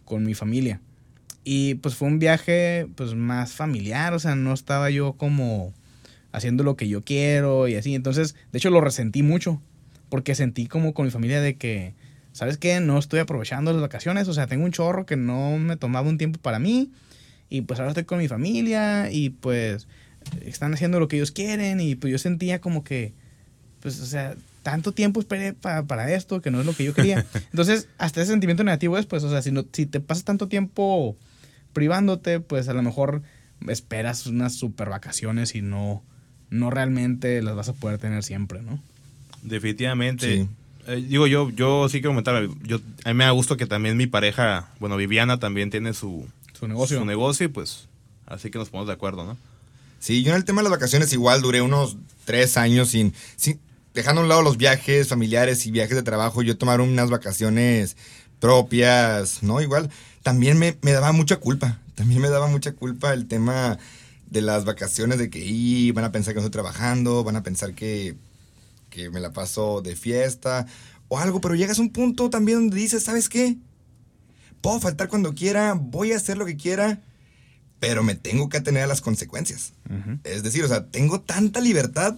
[0.04, 0.80] con mi familia.
[1.42, 5.72] Y pues fue un viaje pues más familiar, o sea, no estaba yo como
[6.32, 7.94] haciendo lo que yo quiero y así.
[7.94, 9.60] Entonces, de hecho lo resentí mucho,
[10.10, 11.94] porque sentí como con mi familia de que,
[12.32, 12.80] ¿sabes qué?
[12.80, 16.18] No estoy aprovechando las vacaciones, o sea, tengo un chorro que no me tomaba un
[16.18, 16.92] tiempo para mí
[17.48, 19.88] y pues ahora estoy con mi familia y pues
[20.44, 23.12] están haciendo lo que ellos quieren y pues yo sentía como que,
[23.80, 26.92] pues, o sea, tanto tiempo esperé pa- para esto que no es lo que yo
[26.94, 27.24] quería.
[27.52, 30.48] Entonces, hasta ese sentimiento negativo es, pues, o sea, si, no, si te pasas tanto
[30.48, 31.16] tiempo
[31.72, 33.22] privándote, pues a lo mejor
[33.68, 36.02] esperas unas super vacaciones y no,
[36.50, 38.80] no realmente las vas a poder tener siempre, ¿no?
[39.42, 40.36] Definitivamente.
[40.36, 40.48] Sí.
[40.86, 43.96] Eh, digo, yo, yo sí quiero comentar, yo, a mí me da gusto que también
[43.96, 46.26] mi pareja, bueno, Viviana también tiene su,
[46.58, 46.98] Su negocio.
[46.98, 47.86] su negocio y pues
[48.26, 49.36] así que nos ponemos de acuerdo, ¿no?
[50.00, 53.60] Sí, yo en el tema de las vacaciones igual duré unos tres años sin, sin
[53.94, 57.96] dejando a un lado los viajes familiares y viajes de trabajo, yo tomar unas vacaciones
[58.40, 59.60] propias, ¿no?
[59.60, 59.90] Igual,
[60.22, 63.78] también me, me daba mucha culpa, también me daba mucha culpa el tema
[64.30, 67.42] de las vacaciones, de que y, van a pensar que no estoy trabajando, van a
[67.42, 68.16] pensar que,
[68.88, 70.66] que me la paso de fiesta
[71.08, 73.58] o algo, pero llegas a un punto también donde dices, ¿sabes qué?
[74.62, 77.02] Puedo faltar cuando quiera, voy a hacer lo que quiera,
[77.80, 79.72] pero me tengo que atener a las consecuencias.
[80.22, 82.16] Es decir, o sea, tengo tanta libertad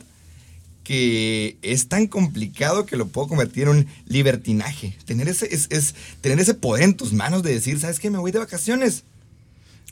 [0.83, 4.97] que es tan complicado que lo puedo convertir en un libertinaje.
[5.05, 8.11] Tener ese, es, es tener ese poder en tus manos de decir, ¿sabes qué?
[8.11, 9.05] Me voy de vacaciones.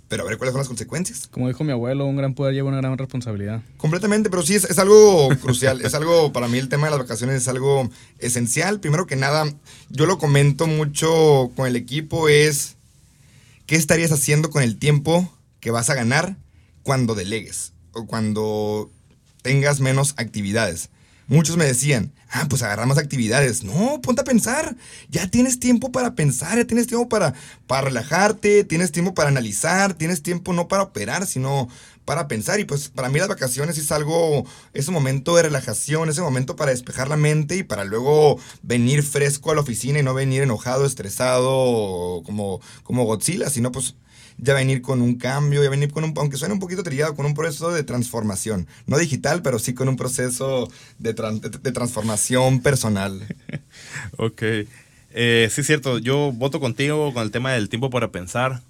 [0.08, 1.28] Pero a ver cuáles son las consecuencias.
[1.28, 3.62] Como dijo mi abuelo, un gran poder lleva una gran responsabilidad.
[3.76, 5.80] Completamente, pero sí es, es algo crucial.
[5.82, 8.80] es algo, para mí el tema de las vacaciones es algo esencial.
[8.80, 9.44] Primero que nada,
[9.88, 12.74] yo lo comento mucho con el equipo, es
[13.66, 16.36] qué estarías haciendo con el tiempo que vas a ganar
[16.82, 18.90] cuando delegues o cuando
[19.42, 20.90] tengas menos actividades.
[21.30, 23.62] Muchos me decían, ah, pues agarrar más actividades.
[23.62, 24.74] No, ponte a pensar.
[25.10, 27.34] Ya tienes tiempo para pensar, ya tienes tiempo para,
[27.68, 31.68] para relajarte, tienes tiempo para analizar, tienes tiempo no para operar, sino
[32.04, 32.58] para pensar.
[32.58, 36.24] Y pues para mí las vacaciones es algo, es un momento de relajación, es un
[36.24, 40.14] momento para despejar la mente y para luego venir fresco a la oficina y no
[40.14, 43.94] venir enojado, estresado como, como Godzilla, sino pues
[44.42, 47.26] ya venir con un cambio, ya venir con un, aunque suene un poquito trillado, con
[47.26, 48.66] un proceso de transformación.
[48.86, 53.26] No digital, pero sí con un proceso de, tran- de- transformación personal.
[54.16, 54.42] Ok.
[55.12, 55.98] Eh, sí, es cierto.
[55.98, 58.62] Yo voto contigo con el tema del tiempo para pensar.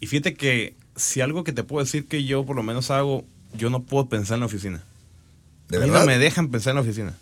[0.00, 3.24] Y fíjate que si algo que te puedo decir que yo por lo menos hago,
[3.56, 4.82] yo no puedo pensar en la oficina.
[5.68, 6.00] ¿De A mí verdad?
[6.00, 7.14] no me dejan pensar en la oficina.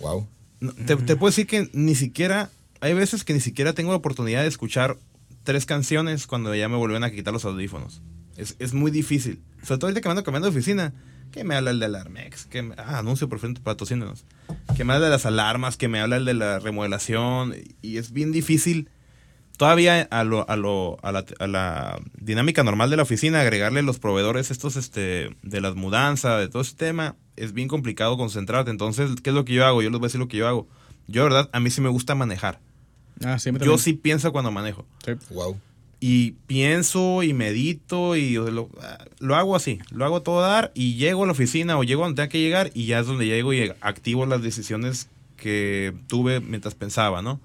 [0.00, 0.26] Wow.
[0.60, 2.50] No, te, te puedo decir que ni siquiera,
[2.80, 4.96] hay veces que ni siquiera tengo la oportunidad de escuchar
[5.44, 8.02] tres canciones cuando ya me vuelven a quitar los audífonos.
[8.36, 9.40] Es, es muy difícil.
[9.62, 10.92] Sobre todo ahorita que me ando cambiando de oficina.
[11.30, 13.60] Que me habla el de Alarmex, que ah, anuncio por frente.
[14.76, 17.54] Que me habla de las alarmas, que me habla el de la remodelación.
[17.82, 18.88] Y es bien difícil
[19.56, 23.82] todavía a, lo, a, lo, a, la, a la dinámica normal de la oficina, agregarle
[23.82, 28.70] los proveedores estos este, de las mudanzas, de todo ese tema, es bien complicado concentrarte.
[28.70, 29.82] Entonces, ¿qué es lo que yo hago?
[29.82, 30.68] Yo les voy a decir lo que yo hago.
[31.06, 32.60] Yo, de verdad, a mí sí me gusta manejar.
[33.22, 34.84] Ah, sí, Yo sí pienso cuando manejo.
[35.04, 35.12] Sí.
[35.30, 35.58] Wow.
[36.00, 38.68] Y pienso y medito y lo,
[39.20, 39.78] lo hago así.
[39.90, 42.40] Lo hago a todo dar y llego a la oficina o llego donde tenga que
[42.40, 47.40] llegar y ya es donde llego y activo las decisiones que tuve mientras pensaba, ¿no?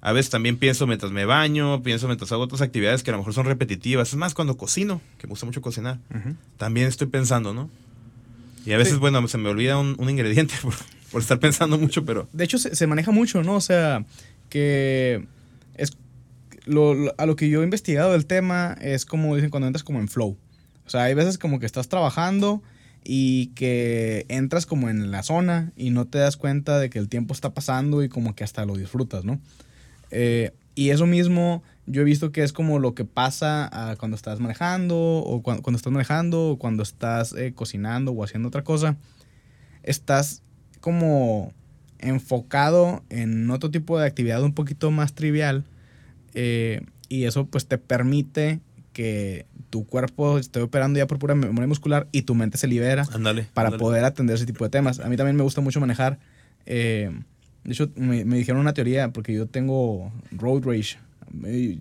[0.00, 3.18] A veces también pienso mientras me baño, pienso mientras hago otras actividades que a lo
[3.18, 4.08] mejor son repetitivas.
[4.08, 5.98] Es más, cuando cocino, que me gusta mucho cocinar,
[6.56, 7.70] también estoy pensando, ¿no?
[8.66, 8.98] Y a veces, Sí.
[8.98, 10.74] bueno, se me olvida un, un ingrediente por,
[11.12, 12.28] por estar pensando mucho, pero...
[12.32, 13.56] De hecho, se, se maneja mucho, ¿no?
[13.56, 14.04] O sea,
[14.50, 15.26] que
[15.74, 15.96] es
[16.66, 19.84] lo, lo- a lo que yo he investigado del tema es como dicen cuando entras
[19.84, 20.36] como en flow.
[20.86, 22.62] O sea, hay veces como que estás trabajando
[23.02, 27.08] y que entras como en la zona y no te das cuenta de que el
[27.08, 29.40] tiempo está pasando y como que hasta lo disfrutas, ¿no?
[30.10, 34.16] Eh, y eso mismo yo he visto que es como lo que pasa ah, cuando
[34.16, 38.64] estás manejando o cuando, cuando estás manejando o cuando estás eh, cocinando o haciendo otra
[38.64, 38.96] cosa.
[39.82, 40.42] Estás
[40.80, 41.52] como
[42.00, 45.64] enfocado en otro tipo de actividad un poquito más trivial
[46.34, 48.60] eh, y eso pues te permite
[48.92, 53.04] que tu cuerpo esté operando ya por pura memoria muscular y tu mente se libera
[53.12, 53.46] Ándale.
[53.54, 54.98] para poder atender ese tipo de temas.
[55.00, 56.18] A mí también me gusta mucho manejar.
[56.66, 57.10] eh,
[57.64, 60.96] de hecho, me, me dijeron una teoría porque yo tengo road rage.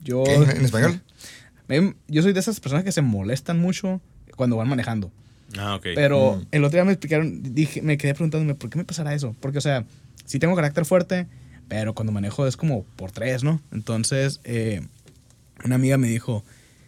[0.03, 0.35] Yo, ¿Qué?
[0.35, 0.99] ¿En español?
[1.67, 4.01] me- yo soy de esas personas que se molestan mucho
[4.35, 5.09] cuando van manejando.
[5.57, 5.87] Ah, ok.
[5.95, 6.45] Pero Mm.
[6.51, 9.35] el otro día me explicaron, dije, me quedé preguntándome, ¿por qué me pasará eso?
[9.39, 9.85] Porque, o sea,
[10.29, 11.25] sí tengo carácter fuerte,
[11.67, 13.59] pero cuando manejo es como por tres, ¿no?
[13.71, 14.81] Entonces, eh,
[15.65, 16.43] una amiga me dijo,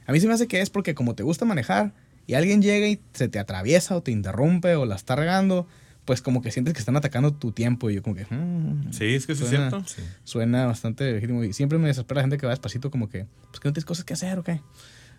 [0.05, 1.93] a mí se me hace que es porque como te gusta manejar
[2.27, 5.67] y alguien llega y se te atraviesa o te interrumpe o la está regando,
[6.05, 8.25] pues como que sientes que están atacando tu tiempo y yo como que...
[8.29, 8.91] "Mm".
[8.93, 9.87] Sí, es que sí es Suena- cierto.
[9.87, 10.01] Sí.
[10.23, 13.59] Suena bastante legítimo y siempre me desespera la gente que va despacito como que, pues
[13.59, 14.61] que no tienes cosas que hacer o qué.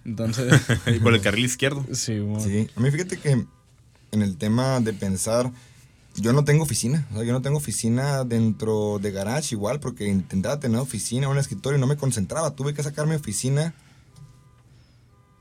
[0.04, 0.52] Entonces,
[0.86, 1.86] Y por el carril izquierdo.
[1.92, 2.40] sí, bueno.
[2.40, 5.50] Sí, a mí fíjate que en el tema de pensar,
[6.16, 10.06] yo no tengo oficina, o sea, yo no tengo oficina dentro de garage igual, porque
[10.08, 13.74] intentaba tener oficina, un escritorio y no me concentraba, tuve que sacar mi oficina.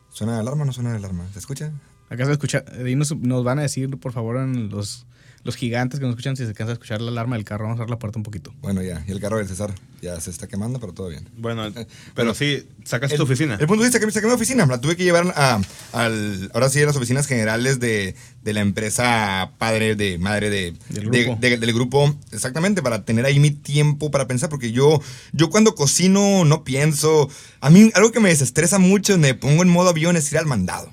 [0.10, 1.28] ¿Suena la alarma o no suena la alarma?
[1.34, 1.72] ¿Se escucha?
[2.10, 5.06] Acá se escucha, ahí nos, nos van a decir, por favor, en los,
[5.44, 7.76] los gigantes que nos escuchan, si se cansa de escuchar la alarma del carro, vamos
[7.76, 8.54] a cerrar la puerta un poquito.
[8.62, 11.28] Bueno, ya, y el carro del César ya se está quemando, pero todo bien.
[11.38, 13.56] Bueno, Bueno, pero sí, sacas El- tu oficina.
[13.60, 15.60] El punto de vista que me saqué mi oficina, la tuve que llevar a,
[15.94, 20.74] al, ahora sí, a las oficinas generales de, de la empresa padre de madre de,
[20.90, 21.38] Del de- grupo.
[21.42, 25.02] de- del grupo, exactamente, para tener ahí mi tiempo para pensar, porque yo,
[25.34, 27.30] yo cuando cocino no pienso,
[27.62, 30.46] a mí algo que me desestresa mucho, me pongo en modo avión es ir al
[30.46, 30.92] mandado.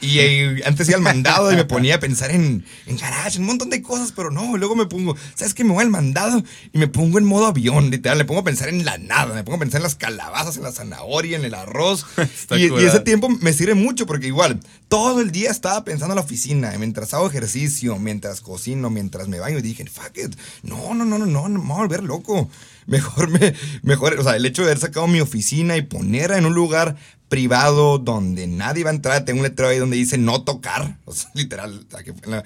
[0.00, 3.42] Y eh, antes iba al mandado y me ponía a pensar en, en garage, en
[3.42, 5.64] un montón de cosas, pero no, luego me pongo, ¿sabes qué?
[5.64, 8.68] Me voy al mandado y me pongo en modo avión, literal, me pongo a pensar
[8.68, 11.54] en la nada, me pongo a pensar en las calabazas, en la zanahoria, en el
[11.54, 12.06] arroz.
[12.50, 16.22] Y, ese tiempo me sirve mucho porque igual, todo el día estaba pensando en la
[16.22, 21.04] oficina, mientras hago ejercicio, mientras cocino, mientras me baño, y dije, fuck it, no, no,
[21.04, 22.50] no, no, no, no me voy a volver loco.
[22.86, 26.46] Mejor me, mejor, o sea, el hecho de haber sacado mi oficina y ponerla en
[26.46, 26.96] un lugar
[27.30, 31.14] privado donde nadie va a entrar, tengo un letrero ahí donde dice no tocar, o
[31.14, 31.86] sea, literal,
[32.24, 32.44] en la-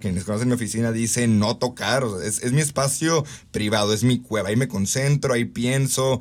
[0.00, 4.18] quienes conocen mi oficina dice no tocar, o sea, es, mi espacio privado, es mi
[4.18, 6.20] cueva, ahí me concentro, ahí pienso,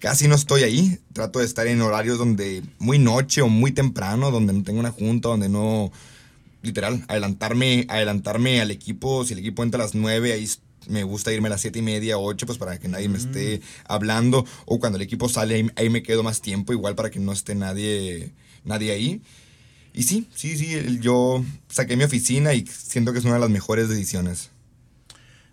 [0.00, 4.30] casi no estoy ahí, trato de estar en horarios donde muy noche o muy temprano,
[4.30, 5.92] donde no tengo una junta, donde no,
[6.62, 10.48] literal, adelantarme, adelantarme al equipo, si el equipo entra a las 9, ahí
[10.88, 13.60] me gusta irme a las siete y media, 8, pues para que nadie me esté
[13.84, 14.44] hablando.
[14.66, 17.32] O cuando el equipo sale, ahí, ahí me quedo más tiempo, igual para que no
[17.32, 18.32] esté nadie,
[18.64, 19.22] nadie ahí.
[19.94, 23.50] Y sí, sí, sí, yo saqué mi oficina y siento que es una de las
[23.50, 24.50] mejores decisiones.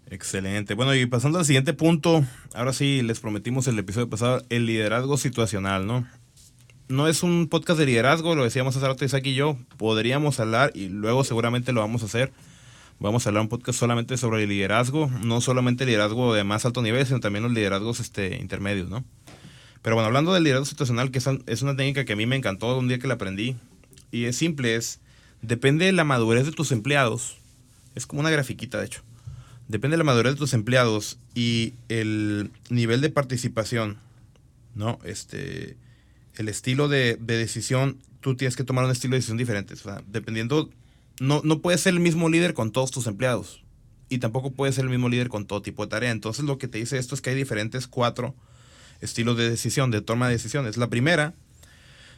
[0.10, 0.74] Excelente.
[0.74, 5.18] Bueno, y pasando al siguiente punto, ahora sí les prometimos el episodio pasado, el liderazgo
[5.18, 6.08] situacional, ¿no?
[6.88, 10.72] No es un podcast de liderazgo, lo decíamos hace rato Isaac y yo, podríamos hablar
[10.74, 12.32] y luego seguramente lo vamos a hacer.
[13.02, 16.66] Vamos a hablar un podcast solamente sobre el liderazgo, no solamente el liderazgo de más
[16.66, 19.06] alto nivel, sino también los liderazgos este, intermedios, ¿no?
[19.82, 22.78] Pero bueno, hablando del liderazgo situacional, que es, una técnica que a mí me encantó
[22.78, 23.56] un día que la aprendí,
[24.12, 25.00] y es simple, es,
[25.42, 27.38] depende de la madurez de tus empleados,
[27.96, 29.02] es como una grafiquita de hecho,
[29.70, 33.98] depende de la madurez de tus empleados y el nivel de participación,
[34.76, 35.00] ¿no?
[35.06, 35.78] Este,
[36.36, 39.76] el estilo de, de decisión, tú tienes que tomar un estilo de decisión diferente.
[40.08, 40.70] Dependiendo,
[41.20, 43.64] no, no puedes ser el mismo líder con todos tus empleados.
[44.10, 46.12] Y tampoco puedes ser el mismo líder con todo tipo de tarea.
[46.12, 48.36] Entonces lo que te dice esto es que hay diferentes cuatro
[49.02, 50.78] estilos de decisión, de toma de decisiones.
[50.78, 51.34] La primera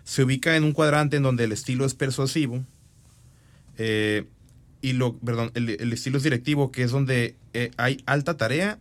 [0.03, 2.65] se ubica en un cuadrante en donde el estilo es persuasivo.
[3.77, 4.25] eh,
[4.81, 8.79] y lo, perdón, el, el estilo es directivo, que es donde eh, hay alta tarea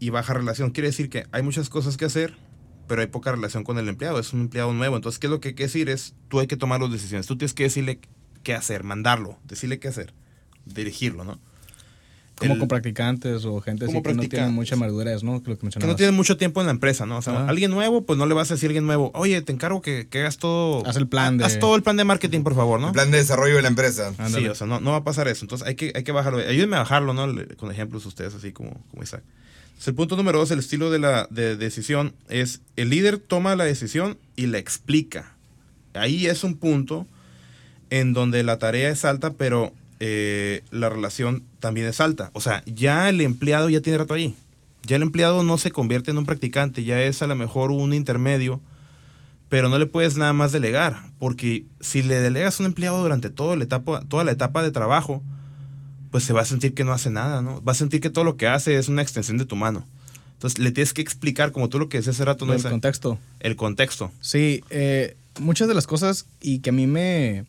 [0.00, 0.70] y baja relación.
[0.70, 2.34] Quiere decir que hay muchas cosas que hacer,
[2.88, 4.18] pero hay poca relación con el empleado.
[4.18, 4.96] Es un empleado nuevo.
[4.96, 5.90] Entonces, ¿qué es lo que hay decir?
[5.90, 7.26] Es, tú hay que tomar las decisiones.
[7.26, 8.00] Tú tienes que decirle
[8.44, 10.12] qué hacer, mandarlo, decirle qué hacer,
[10.64, 11.40] dirigirlo, ¿no?
[12.36, 15.40] Como El- con practicantes o gente así que no tiene mucha madurez, ¿no?
[15.42, 17.18] Que lo que que no tienen mucho tiempo en la empresa, ¿no?
[17.18, 17.48] O sea, Ajá.
[17.48, 20.08] alguien nuevo, pues no le vas a decir a alguien nuevo, oye, te encargo que,
[20.08, 20.84] que hagas todo.
[20.84, 22.88] Haz el plan de- Haz todo el plan de marketing, por favor, ¿no?
[22.88, 24.12] El plan de desarrollo de la empresa.
[24.28, 25.44] Sí, o sea, no, no va a pasar eso.
[25.44, 26.40] Entonces hay que, hay que bajarlo.
[26.40, 27.32] Ayúdenme a bajarlo, ¿no?
[27.56, 29.22] Con ejemplos ustedes, así como, como Isaac.
[29.66, 33.54] Entonces, el punto número dos, el estilo de la de decisión, es el líder toma
[33.54, 35.36] la decisión y la explica.
[35.94, 37.06] Ahí es un punto
[38.00, 42.30] en donde la tarea es alta, pero eh, la relación también es alta.
[42.32, 44.34] O sea, ya el empleado ya tiene rato ahí.
[44.82, 47.94] Ya el empleado no se convierte en un practicante, ya es a lo mejor un
[47.94, 48.60] intermedio,
[49.48, 53.30] pero no le puedes nada más delegar, porque si le delegas a un empleado durante
[53.30, 55.22] toda la etapa, toda la etapa de trabajo,
[56.10, 57.62] pues se va a sentir que no hace nada, ¿no?
[57.62, 59.86] Va a sentir que todo lo que hace es una extensión de tu mano.
[60.32, 62.54] Entonces le tienes que explicar, como tú lo que decías hace rato, ¿no?
[62.54, 63.18] el contexto.
[63.38, 64.10] el contexto.
[64.20, 67.46] Sí, eh, muchas de las cosas y que a mí me,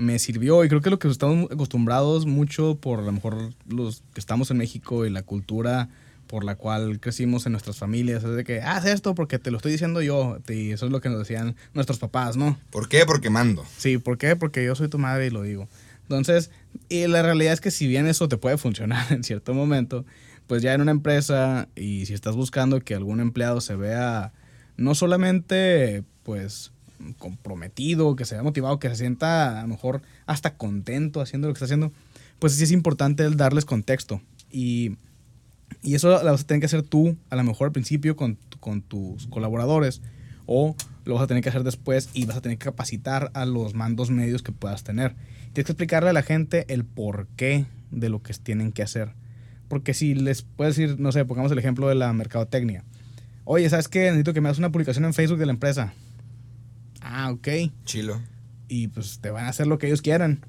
[0.00, 4.02] me sirvió, y creo que lo que estamos acostumbrados mucho por a lo mejor los
[4.14, 5.90] que estamos en México y la cultura
[6.26, 8.24] por la cual crecimos en nuestras familias.
[8.24, 10.38] Es de que, haz esto porque te lo estoy diciendo yo.
[10.48, 12.56] Y eso es lo que nos decían nuestros papás, ¿no?
[12.70, 13.04] ¿Por qué?
[13.04, 13.66] Porque mando.
[13.76, 14.36] Sí, ¿por qué?
[14.36, 15.68] Porque yo soy tu madre y lo digo.
[16.02, 16.50] Entonces,
[16.88, 20.06] y la realidad es que si bien eso te puede funcionar en cierto momento,
[20.46, 24.32] pues ya en una empresa y si estás buscando que algún empleado se vea
[24.76, 26.72] no solamente pues
[27.18, 31.54] comprometido, que se vea motivado, que se sienta a lo mejor hasta contento haciendo lo
[31.54, 31.92] que está haciendo,
[32.38, 34.20] pues sí es importante darles contexto.
[34.50, 34.96] Y,
[35.82, 38.38] y eso lo vas a tener que hacer tú, a lo mejor al principio con,
[38.60, 40.02] con tus colaboradores,
[40.46, 43.46] o lo vas a tener que hacer después y vas a tener que capacitar a
[43.46, 45.14] los mandos medios que puedas tener.
[45.52, 49.12] Tienes que explicarle a la gente el porqué de lo que tienen que hacer.
[49.68, 52.84] Porque si les puedes decir, no sé, pongamos el ejemplo de la mercadotecnia.
[53.44, 54.06] Oye, ¿sabes qué?
[54.06, 55.92] Necesito que me hagas una publicación en Facebook de la empresa.
[57.00, 57.48] Ah, ok.
[57.84, 58.20] Chilo.
[58.68, 60.40] Y pues te van a hacer lo que ellos quieran.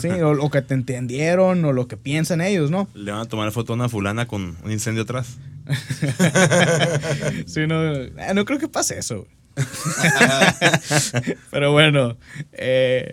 [0.00, 2.88] Sí, o lo que te entendieron o lo que piensan ellos, ¿no?
[2.94, 5.38] Le van a tomar foto a una fulana con un incendio atrás.
[7.46, 9.26] sí, no, eh, no creo que pase eso.
[11.50, 12.16] Pero bueno,
[12.52, 13.10] eh,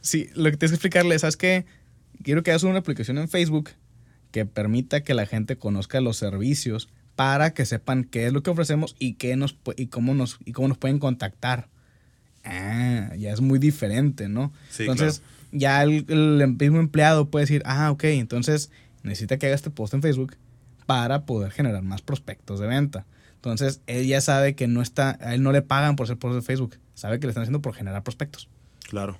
[0.00, 1.66] sí, lo que tienes que explicarle, ¿sabes qué?
[2.22, 3.70] Quiero que hagas una aplicación en Facebook
[4.30, 8.50] que permita que la gente conozca los servicios para que sepan qué es lo que
[8.50, 11.68] ofrecemos y, qué nos, y, cómo, nos, y cómo nos pueden contactar.
[12.44, 14.52] Ah, ya es muy diferente, ¿no?
[14.78, 15.22] entonces,
[15.52, 16.04] ya el,
[16.58, 18.70] mismo empleado puede decir, ah, ok, entonces
[19.02, 20.36] necesita que haga este post en Facebook
[20.86, 23.06] para poder generar más prospectos de venta.
[23.36, 26.34] Entonces, él ya sabe que no está, a él no le pagan por ser post
[26.34, 28.48] de Facebook, sabe que le están haciendo por generar prospectos.
[28.88, 29.18] Claro.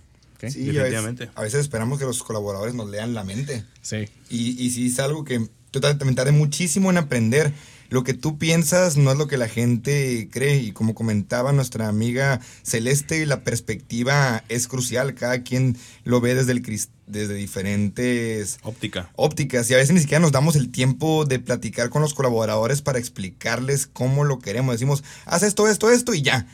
[0.49, 1.29] Sí, definitivamente.
[1.35, 3.63] A veces, esperamos que los colaboradores nos lean la mente.
[3.83, 4.09] Sí.
[4.31, 7.53] Y, y sí es algo que yo también tardé muchísimo en aprender
[7.91, 10.59] lo que tú piensas no es lo que la gente cree.
[10.59, 15.15] Y como comentaba nuestra amiga Celeste, la perspectiva es crucial.
[15.15, 16.63] Cada quien lo ve desde, el,
[17.09, 19.11] desde diferentes Óptica.
[19.17, 19.69] ópticas.
[19.71, 23.01] Y a veces ni siquiera nos damos el tiempo de platicar con los colaboradores para
[23.01, 24.77] explicarles cómo lo queremos.
[24.77, 26.47] Decimos, haz esto, esto, esto y ya.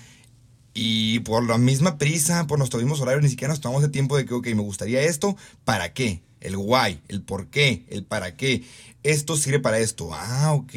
[0.72, 4.16] Y por la misma prisa, por nuestro mismo horario, ni siquiera nos tomamos el tiempo
[4.16, 6.22] de que, ok, me gustaría esto, ¿para qué?
[6.46, 8.62] El why, el por qué, el para qué
[9.06, 10.10] esto sirve para esto.
[10.12, 10.72] Ah, ok.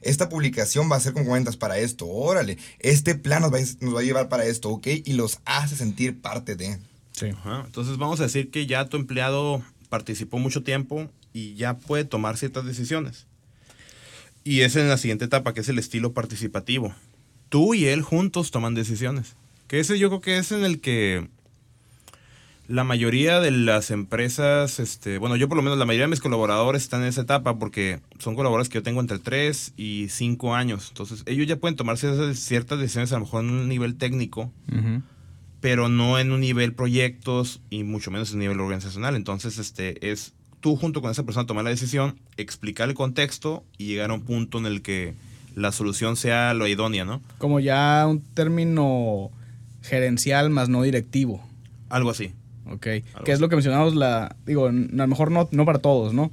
[0.00, 2.06] Esta publicación va a ser como comentas para esto.
[2.06, 2.58] Órale.
[2.80, 4.86] Este plan nos va, a, llevar para esto, ok.
[5.04, 6.78] Y los hace sentir parte de.
[7.12, 7.26] Sí.
[7.64, 12.36] Entonces vamos a decir que ya tu empleado participó mucho tiempo y ya puede tomar
[12.36, 13.26] ciertas decisiones.
[14.44, 16.94] Y es en la siguiente etapa, que es el estilo participativo.
[17.48, 19.36] Tú y él juntos toman decisiones.
[19.68, 21.28] Que ese yo creo que es en el que
[22.68, 26.20] la mayoría de las empresas, este, bueno, yo por lo menos la mayoría de mis
[26.20, 30.54] colaboradores están en esa etapa porque son colaboradores que yo tengo entre 3 y 5
[30.54, 30.88] años.
[30.90, 34.52] Entonces, ellos ya pueden tomar ciertas decisiones a lo mejor en un nivel técnico,
[35.60, 39.16] pero no en un nivel proyectos y mucho menos en un nivel organizacional.
[39.16, 43.86] Entonces, este, es tú junto con esa persona tomar la decisión, explicar el contexto y
[43.86, 45.14] llegar a un punto en el que
[45.54, 47.22] la solución sea lo idónea, ¿no?
[47.38, 49.30] Como ya un término
[49.80, 51.42] gerencial más no directivo.
[51.88, 52.34] Algo así.
[52.72, 52.86] ¿Ok?
[53.24, 56.30] Que es lo que mencionamos, la, digo, a lo mejor no, no para todos, ¿no?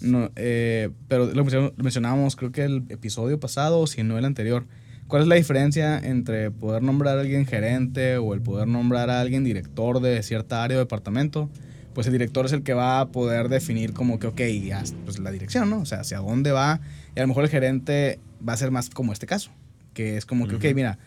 [0.00, 1.44] no eh, pero lo
[1.76, 4.66] mencionábamos creo que el episodio pasado, o si no el anterior.
[5.06, 9.20] ¿Cuál es la diferencia entre poder nombrar a alguien gerente o el poder nombrar a
[9.20, 11.50] alguien director de cierta área o departamento?
[11.92, 14.40] Pues el director es el que va a poder definir como que, ok,
[15.04, 15.80] pues la dirección, ¿no?
[15.80, 16.80] O sea, hacia dónde va.
[17.14, 19.50] Y a lo mejor el gerente va a ser más como este caso,
[19.92, 20.98] que es como que, ok, mira,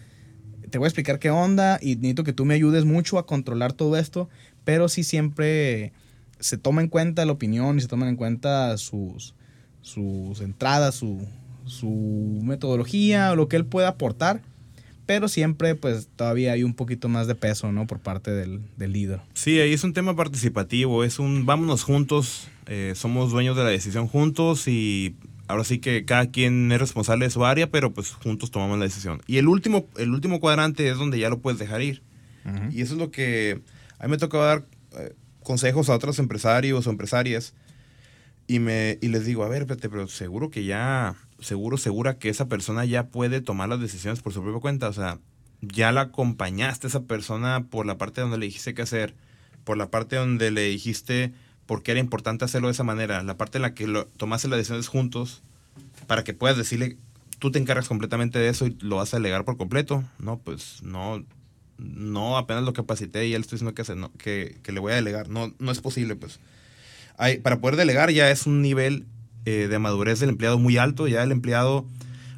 [0.70, 3.74] te voy a explicar qué onda y necesito que tú me ayudes mucho a controlar
[3.74, 4.30] todo esto,
[4.68, 5.94] pero sí siempre
[6.40, 9.34] se toma en cuenta la opinión y se toman en cuenta sus,
[9.82, 11.26] sus entradas, su,
[11.64, 14.42] su metodología, lo que él pueda aportar,
[15.06, 17.88] pero siempre pues todavía hay un poquito más de peso, ¿no?
[17.88, 19.22] Por parte del, líder.
[19.36, 23.70] Sí, ahí es un tema participativo, es un vámonos juntos, eh, somos dueños de la
[23.70, 25.16] decisión juntos y
[25.48, 28.84] ahora sí que cada quien es responsable de su área, pero pues juntos tomamos la
[28.84, 29.22] decisión.
[29.28, 32.04] Y el último, el último cuadrante es donde ya lo puedes dejar ir.
[32.72, 33.62] Y eso es lo que
[34.00, 34.66] a mí me tocó dar
[34.98, 37.54] eh, consejos a otros empresarios o empresarias
[38.48, 42.48] y, me, y les digo, a ver, pero seguro que ya, seguro, segura que esa
[42.48, 44.88] persona ya puede tomar las decisiones por su propia cuenta.
[44.88, 45.20] O sea,
[45.62, 49.16] ya la acompañaste a esa persona por la parte donde le dijiste qué hacer,
[49.64, 51.34] por la parte donde le dijiste
[51.66, 54.48] por qué era importante hacerlo de esa manera, la parte en la que lo, tomaste
[54.48, 55.44] las decisiones juntos
[56.08, 56.96] para que puedas decirle,
[57.40, 60.06] tú te encargas completamente de eso y lo vas a delegar por completo.
[60.20, 61.26] No, pues no,
[61.78, 64.96] no apenas lo capacité y él estoy diciendo que, no, que, que, le voy a
[64.96, 65.30] delegar.
[65.30, 66.40] No, no es posible, pues.
[67.44, 69.06] Para poder delegar ya es un nivel
[69.46, 71.08] eh, de madurez del empleado muy alto.
[71.08, 71.86] Ya el empleado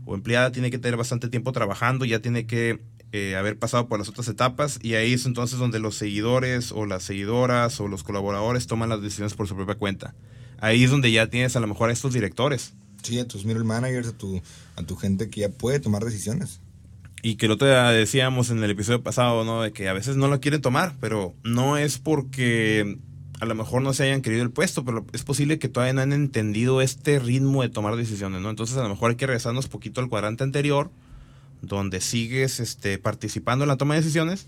[0.06, 2.80] o empleada tiene que tener bastante tiempo trabajando, ya tiene que
[3.12, 6.86] eh, haber pasado por las otras etapas y ahí es entonces donde los seguidores o
[6.86, 10.16] las seguidoras o los colaboradores toman las decisiones por su propia cuenta.
[10.60, 12.74] Ahí es donde ya tienes a lo mejor a estos directores
[13.04, 14.42] Sí, a tus middle managers, a tu,
[14.76, 16.60] a tu gente que ya puede tomar decisiones.
[17.22, 19.62] Y que otro día decíamos en el episodio pasado, ¿no?
[19.62, 22.98] De que a veces no lo quieren tomar, pero no es porque
[23.40, 26.02] a lo mejor no se hayan querido el puesto, pero es posible que todavía no
[26.02, 28.50] han entendido este ritmo de tomar decisiones, ¿no?
[28.50, 30.92] Entonces a lo mejor hay que regresarnos poquito al cuadrante anterior,
[31.62, 34.48] donde sigues este, participando en la toma de decisiones,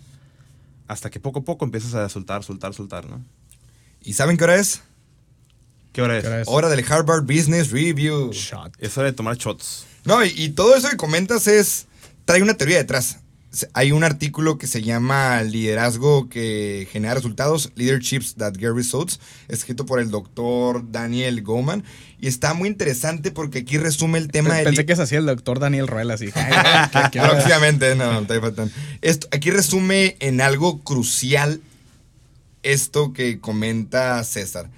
[0.88, 3.24] hasta que poco a poco empiezas a soltar, soltar, soltar, ¿no?
[4.02, 4.82] ¿Y saben qué hora es?
[5.94, 6.24] ¿Qué hora es?
[6.24, 6.48] ¿Qué hora es?
[6.50, 8.32] Hora del Harvard Business Review.
[8.34, 8.74] Shot.
[8.80, 9.86] Es hora de tomar shots.
[10.06, 11.88] No, y, y todo eso que comentas es.
[12.26, 13.18] Trae una teoría detrás.
[13.74, 19.20] Hay un artículo que se llama Liderazgo que genera resultados, Leaderships That Get Results,
[19.50, 21.84] escrito por el doctor Daniel Goleman.
[22.22, 24.64] Y está muy interesante porque aquí resume el tema de.
[24.64, 26.30] Pensé que se hacía el doctor Daniel Ruel así.
[26.36, 27.34] Ay, ¿qué- qué hora es?
[27.44, 28.72] Próximamente, no, todavía faltan.
[29.02, 31.60] Esto, aquí resume en algo crucial
[32.64, 34.70] esto que comenta César.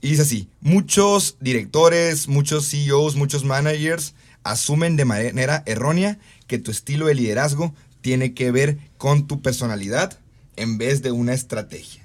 [0.00, 6.18] Y dice así, muchos directores, muchos CEOs, muchos managers asumen de manera errónea
[6.52, 10.18] que tu estilo de liderazgo tiene que ver con tu personalidad
[10.56, 12.02] en vez de una estrategia.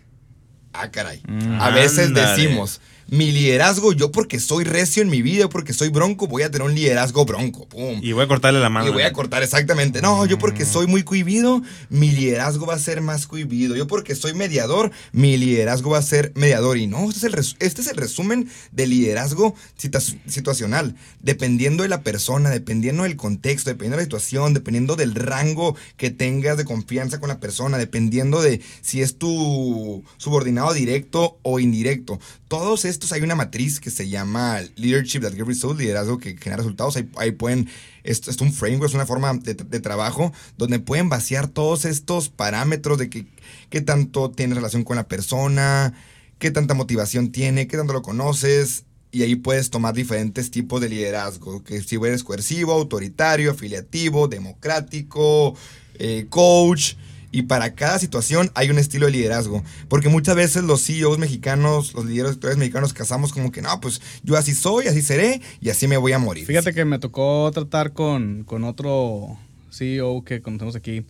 [0.71, 1.21] Ah, caray.
[1.27, 1.59] Mm.
[1.59, 2.79] A veces decimos,
[3.09, 6.67] mi liderazgo, yo porque soy recio en mi vida, porque soy bronco, voy a tener
[6.67, 7.67] un liderazgo bronco.
[7.67, 7.99] Pum.
[8.01, 8.87] Y voy a cortarle la mano.
[8.87, 10.01] Y voy a cortar exactamente.
[10.01, 13.75] No, yo porque soy muy cohibido, mi liderazgo va a ser más cohibido.
[13.75, 16.77] Yo porque soy mediador, mi liderazgo va a ser mediador.
[16.77, 20.95] Y no, este es el, res- este es el resumen de liderazgo situa- situacional.
[21.21, 26.09] Dependiendo de la persona, dependiendo del contexto, dependiendo de la situación, dependiendo del rango que
[26.11, 32.19] tengas de confianza con la persona, dependiendo de si es tu subordinado directo o indirecto.
[32.47, 36.57] Todos estos hay una matriz que se llama Leadership That Get Results, liderazgo que genera
[36.57, 36.97] resultados.
[36.97, 37.69] Ahí, ahí pueden,
[38.03, 42.97] esto es un framework, es una forma de, trabajo donde pueden vaciar todos estos parámetros
[42.97, 43.27] de que,
[43.69, 45.93] qué tanto tienes relación con la persona,
[46.39, 48.85] qué tanta motivación tiene, qué tanto lo conoces.
[49.11, 55.55] Y ahí puedes tomar diferentes tipos de liderazgo, que si eres coercivo, autoritario, afiliativo, democrático,
[55.99, 56.95] eh, coach.
[57.37, 59.63] Y para cada situación hay un estilo de liderazgo.
[59.89, 64.35] Porque muchas veces los CEOs mexicanos, los líderes mexicanos, casamos como que no, pues yo
[64.37, 66.47] así soy, así seré y así me voy a morir.
[66.47, 69.37] Fíjate que me tocó tratar con, con otro
[69.69, 71.05] CEO que conocemos aquí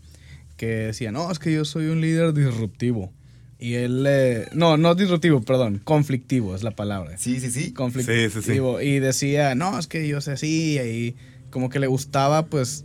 [0.58, 3.14] que decía, no, es que yo soy un líder disruptivo.
[3.58, 7.18] Y él, eh, no, no disruptivo, perdón, conflictivo es la palabra.
[7.18, 7.72] Sí, sí, sí.
[7.72, 8.82] Conflictivo.
[8.82, 11.16] Y decía, no, es que yo sé así, y
[11.52, 12.84] como que le gustaba, pues,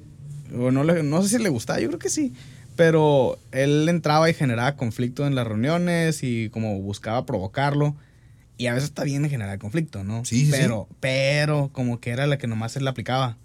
[0.56, 2.32] o no, le- no sé si le gustaba, yo creo que sí.
[2.76, 7.94] Pero él entraba y generaba conflicto en las reuniones y como buscaba provocarlo.
[8.58, 10.24] Y a veces está bien generar conflicto, ¿no?
[10.24, 10.52] Sí, sí, sí.
[10.52, 13.36] pero, pero como que era la que nomás él le aplicaba.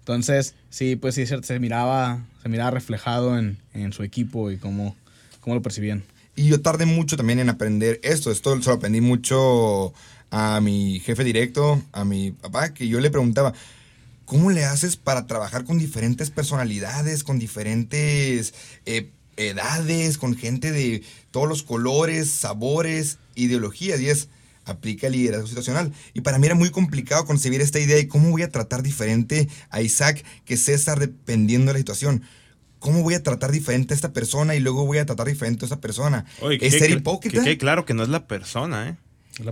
[0.00, 4.56] Entonces, sí, pues sí, se, se miraba, se miraba reflejado en, en su equipo y
[4.56, 4.96] cómo,
[5.40, 6.04] cómo lo percibían.
[6.36, 8.30] Y yo tardé mucho también en aprender esto.
[8.30, 9.92] Esto se lo aprendí mucho
[10.30, 13.52] a mi jefe directo, a mi papá, que yo le preguntaba,
[14.30, 18.54] ¿cómo le haces para trabajar con diferentes personalidades, con diferentes
[18.86, 21.02] eh, edades, con gente de
[21.32, 24.00] todos los colores, sabores, ideologías?
[24.00, 24.28] Y es,
[24.64, 25.92] aplica el liderazgo situacional.
[26.14, 29.48] Y para mí era muy complicado concebir esta idea de cómo voy a tratar diferente
[29.68, 32.22] a Isaac que César dependiendo de la situación.
[32.78, 35.66] ¿Cómo voy a tratar diferente a esta persona y luego voy a tratar diferente a
[35.66, 36.24] esa persona?
[36.40, 37.42] Oye, ¿Es ser hipócrita?
[37.42, 38.96] Que claro que no es la persona, ¿eh?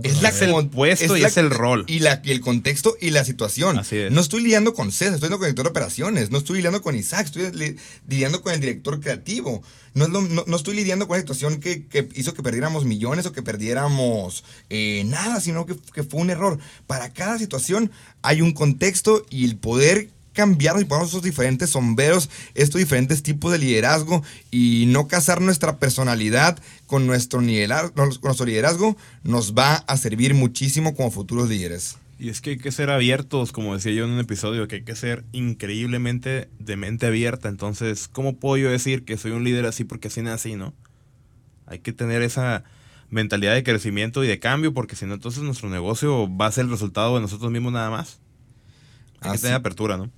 [0.03, 1.83] Es, la Es el puesto y la- es el rol.
[1.87, 3.77] Y, la, y el contexto y la situación.
[3.79, 4.11] Así es.
[4.11, 6.31] No estoy lidiando con César, estoy lidiando con el director de operaciones.
[6.31, 7.75] No estoy lidiando con Isaac, estoy li-
[8.07, 9.63] lidiando con el director creativo.
[9.93, 12.85] No, es lo- no, no estoy lidiando con una situación que, que hizo que perdiéramos
[12.85, 16.59] millones o que perdiéramos eh, nada, sino que, que fue un error.
[16.87, 20.09] Para cada situación hay un contexto y el poder
[20.39, 25.79] cambiar y poner esos diferentes sombreros, estos diferentes tipos de liderazgo y no casar nuestra
[25.79, 31.97] personalidad con nuestro, nivelar- con nuestro liderazgo nos va a servir muchísimo como futuros líderes.
[32.17, 34.83] Y es que hay que ser abiertos, como decía yo en un episodio, que hay
[34.83, 37.49] que ser increíblemente de mente abierta.
[37.49, 40.73] Entonces, ¿cómo puedo yo decir que soy un líder así porque así nací, no?
[41.65, 42.63] Hay que tener esa
[43.09, 46.65] mentalidad de crecimiento y de cambio, porque si no, entonces nuestro negocio va a ser
[46.65, 48.19] el resultado de nosotros mismos nada más.
[49.21, 50.09] Hay que tener apertura, ¿no?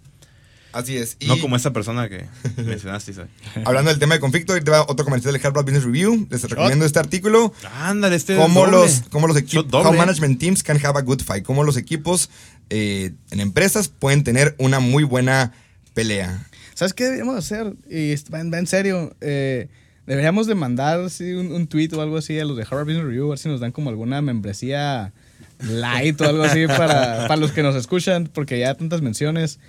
[0.73, 1.17] Así es.
[1.19, 2.25] Y No como esa persona que
[2.57, 3.27] mencionaste, Isaac.
[3.65, 6.27] hablando del tema de conflicto, ahorita va otro comercial del Harvard Business Review.
[6.29, 7.53] Les recomiendo este artículo.
[7.75, 8.71] Ándale, este es Cómo doble.
[8.77, 11.43] los, cómo los equipos, how management teams can have a good fight.
[11.43, 12.29] Cómo los equipos
[12.69, 15.53] eh, en empresas pueden tener una muy buena
[15.93, 16.47] pelea.
[16.73, 17.73] ¿Sabes qué deberíamos hacer?
[17.89, 19.15] Y va en, va en serio.
[19.21, 19.67] eh,
[20.07, 23.03] deberíamos de mandar sí, un, un tweet o algo así a los de Harvard Business
[23.05, 25.13] Review, a ver si nos dan como alguna membresía
[25.59, 26.87] light o algo así para,
[27.27, 29.59] para los que nos escuchan, porque ya tantas menciones.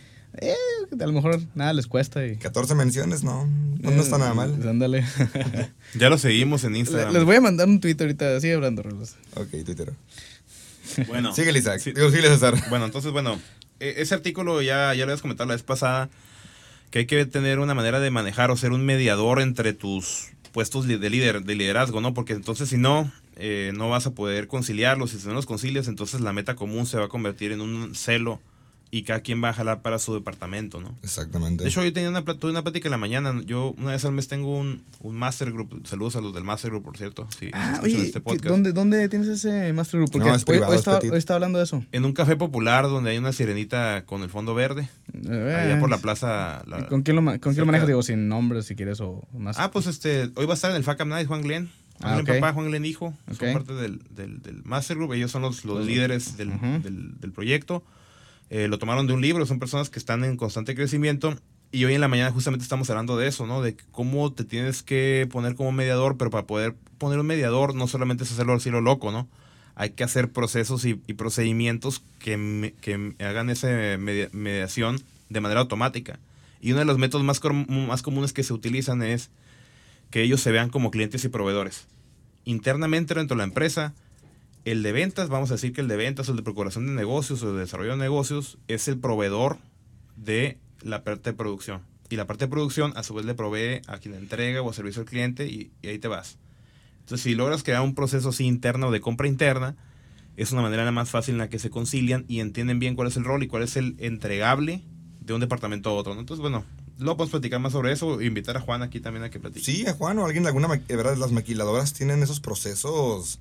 [0.40, 0.54] Eh,
[1.00, 2.24] a lo mejor nada les cuesta.
[2.26, 3.46] Y, 14 menciones, no,
[3.80, 4.58] no, no está nada mal.
[4.62, 5.04] Eh, ándale.
[5.94, 7.12] Ya lo seguimos en Le- Instagram.
[7.12, 8.40] les voy a mandar un tweet ahorita.
[8.40, 9.16] Sigue hablando, Rolos.
[9.36, 9.92] Ok, Twitter.
[11.08, 11.80] Bueno, Síguele, Isaac.
[11.80, 11.92] sí.
[11.92, 12.54] Digo, síguele, César.
[12.70, 13.38] Bueno, entonces, bueno,
[13.80, 16.08] e- ese artículo ya, ya lo habías comentado la vez pasada,
[16.90, 20.86] que hay que tener una manera de manejar o ser un mediador entre tus puestos
[20.86, 22.12] de líder, de liderazgo, ¿no?
[22.14, 25.14] Porque entonces si no, eh, no vas a poder conciliarlos.
[25.14, 27.94] Y si no los concilias, entonces la meta común se va a convertir en un
[27.94, 28.40] celo
[28.94, 30.94] y cada quien va a jalar para su departamento, ¿no?
[31.02, 31.64] Exactamente.
[31.64, 33.40] De hecho, yo tenía una, tuve una plática en la mañana.
[33.46, 35.86] Yo una vez al mes tengo un, un master group.
[35.86, 37.26] Saludos a los del master group, por cierto.
[37.40, 38.44] Si Ah, escuchan oye, este ¿qué- podcast.
[38.44, 40.12] ¿dónde, ¿dónde tienes ese Master Group?
[40.12, 41.10] Porque No, es hoy- privado, hoy, es estaba, petit.
[41.12, 41.82] hoy estaba hablando de eso.
[41.90, 44.90] En un café popular donde hay una sirenita con el fondo verde.
[45.14, 46.62] Allá por la plaza.
[46.66, 47.86] la- ¿Y ¿Con quién lo, ma- con quién lo cerca- manejas?
[47.88, 49.58] Digo, sin nombres, si quieres, o más.
[49.58, 51.70] Ah, pues este, hoy va a estar en el FACAM Night Juan Glenn.
[52.00, 52.40] Juan Ah, Glenn ok.
[52.42, 53.14] papá, Juan Glenn hijo.
[53.30, 53.38] Ok.
[53.38, 55.14] Son parte del, del, del Master Group.
[55.14, 56.50] Ellos son los, los Los- líderes del,
[57.18, 57.82] del proyecto.
[58.50, 59.46] Eh, lo tomaron de un libro.
[59.46, 61.36] Son personas que están en constante crecimiento.
[61.70, 63.62] Y hoy en la mañana justamente estamos hablando de eso, ¿no?
[63.62, 67.88] De cómo te tienes que poner como mediador, pero para poder poner un mediador no
[67.88, 69.26] solamente es hacerlo así lo loco, ¿no?
[69.74, 73.68] Hay que hacer procesos y, procedimientos que, que hagan esa
[73.98, 76.18] media- mediación de manera automática.
[76.60, 79.30] Y uno de los métodos más, más comunes que se utilizan es
[80.10, 81.86] que ellos se vean como clientes y proveedores.
[82.44, 83.94] Internamente dentro de la empresa,
[84.64, 87.42] el de ventas, vamos a decir que el de ventas el de procuración de negocios
[87.42, 89.58] o de desarrollo de negocios es el proveedor
[90.16, 91.82] de la parte de producción.
[92.10, 95.02] Y la parte de producción a su vez le provee a quien entrega o servicio
[95.02, 96.38] al cliente y, ahí te vas.
[97.00, 99.76] Entonces si logras crear un proceso así interno de compra interna,
[100.36, 103.16] es una manera más fácil en la que se concilian y entienden bien cuál es
[103.16, 104.82] el rol y cuál es el entregable
[105.20, 106.14] de un departamento a otro.
[106.14, 106.20] ¿no?
[106.20, 106.64] Entonces, bueno,
[106.98, 109.64] luego podemos platicar más sobre eso e invitar a Juan aquí también a que platique.
[109.64, 113.40] Sí, a Juan o alguien de alguna, de verdad, las maquiladoras tienen esos procesos.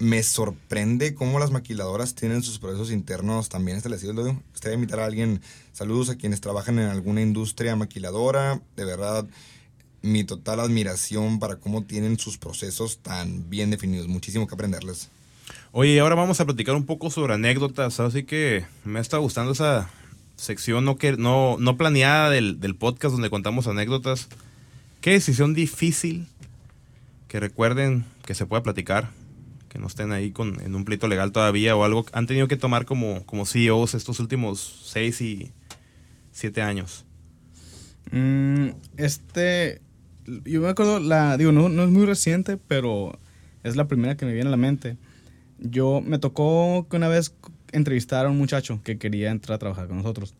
[0.00, 4.34] Me sorprende cómo las maquiladoras tienen sus procesos internos también establecidos.
[4.54, 5.42] Estaría invitar a alguien,
[5.72, 8.62] saludos a quienes trabajan en alguna industria maquiladora.
[8.76, 9.26] De verdad,
[10.00, 14.08] mi total admiración para cómo tienen sus procesos tan bien definidos.
[14.08, 15.10] Muchísimo que aprenderles.
[15.70, 18.00] Oye, ahora vamos a platicar un poco sobre anécdotas.
[18.00, 19.90] Así que me está gustando esa
[20.36, 24.28] sección no, que, no, no planeada del, del podcast donde contamos anécdotas.
[25.02, 26.26] ¿Qué decisión difícil
[27.28, 29.19] que recuerden que se pueda platicar?
[29.70, 32.04] Que no estén ahí con, en un pleito legal todavía o algo.
[32.12, 35.52] Han tenido que tomar como, como CEOs estos últimos seis y
[36.32, 37.06] siete años.
[38.10, 39.80] Mm, este.
[40.44, 43.18] Yo me acuerdo, la, digo, no, no es muy reciente, pero
[43.62, 44.98] es la primera que me viene a la mente.
[45.58, 47.34] Yo me tocó que una vez
[47.72, 50.34] entrevistar a un muchacho que quería entrar a trabajar con nosotros.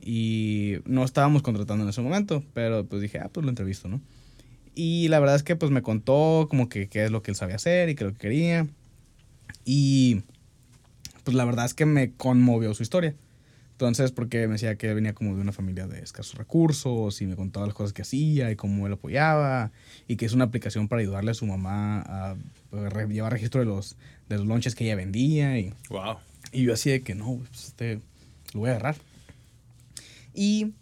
[0.00, 4.00] Y no estábamos contratando en ese momento, pero pues dije, ah, pues lo entrevisto, ¿no?
[4.78, 7.36] Y la verdad es que pues me contó como que qué es lo que él
[7.36, 8.66] sabía hacer y qué es lo que quería.
[9.64, 10.22] Y
[11.24, 13.14] pues la verdad es que me conmovió su historia.
[13.72, 17.26] Entonces, porque me decía que él venía como de una familia de escasos recursos y
[17.26, 19.70] me contaba las cosas que hacía y cómo él apoyaba
[20.08, 22.36] y que es una aplicación para ayudarle a su mamá a
[22.70, 23.96] pues, llevar registro de los,
[24.28, 26.16] de los lonches que ella vendía y, Wow.
[26.52, 28.00] y yo así de que no, pues, este,
[28.54, 28.96] lo voy a agarrar.
[30.32, 30.72] Y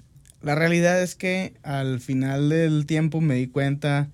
[0.45, 4.11] la realidad es que al final del tiempo me di cuenta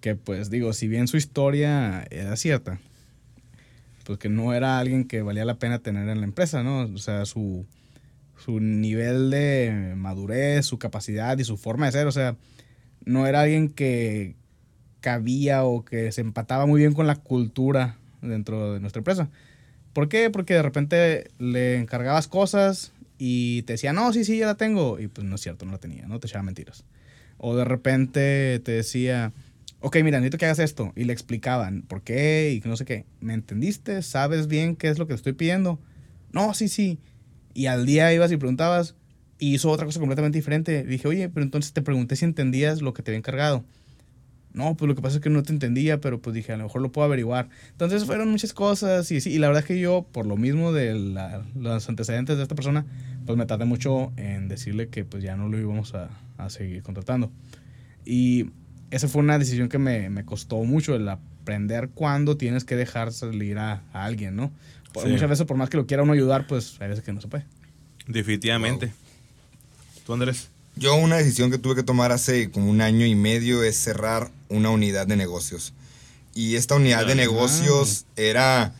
[0.00, 2.80] que, pues digo, si bien su historia era cierta,
[4.04, 6.80] pues que no era alguien que valía la pena tener en la empresa, ¿no?
[6.80, 7.66] O sea, su,
[8.38, 12.36] su nivel de madurez, su capacidad y su forma de ser, o sea,
[13.04, 14.36] no era alguien que
[15.00, 19.28] cabía o que se empataba muy bien con la cultura dentro de nuestra empresa.
[19.92, 20.30] ¿Por qué?
[20.30, 24.98] Porque de repente le encargabas cosas y te decía, no, sí, sí, ya la tengo.
[24.98, 26.84] Y pues no es cierto, no la tenía, no te echaba mentiras.
[27.36, 29.32] O de repente te decía,
[29.80, 30.92] ok, mira, necesito que hagas esto.
[30.96, 33.04] Y le explicaban por qué y no sé qué.
[33.20, 34.02] ¿Me entendiste?
[34.02, 35.80] ¿Sabes bien qué es lo que te estoy pidiendo?
[36.32, 36.98] No, sí, sí.
[37.54, 38.94] Y al día ibas y preguntabas
[39.38, 40.84] y hizo otra cosa completamente diferente.
[40.84, 43.64] Dije, oye, pero entonces te pregunté si entendías lo que te había encargado.
[44.58, 46.64] No, pues lo que pasa es que no te entendía, pero pues dije, a lo
[46.64, 47.48] mejor lo puedo averiguar.
[47.70, 50.72] Entonces fueron muchas cosas y sí, y la verdad es que yo, por lo mismo
[50.72, 52.84] de la- los antecedentes de esta persona,
[53.24, 56.82] pues me tardé mucho en decirle que pues ya no lo íbamos a, a seguir
[56.82, 57.30] contratando.
[58.04, 58.50] Y
[58.90, 63.12] esa fue una decisión que me, me costó mucho, el aprender cuándo tienes que dejar
[63.12, 64.50] salir a, a alguien, ¿no?
[64.92, 65.10] Por- Sí.
[65.10, 67.28] Muchas veces, por más que lo quiera uno ayudar, pues hay veces que no se
[67.28, 67.44] puede.
[68.08, 68.92] Definitivamente.
[70.04, 70.50] ¿Tú, Andrés?
[70.78, 74.30] Yo una decisión que tuve que tomar hace como un año y medio es cerrar
[74.48, 75.74] una unidad de negocios.
[76.34, 78.74] Y esta unidad de negocios era,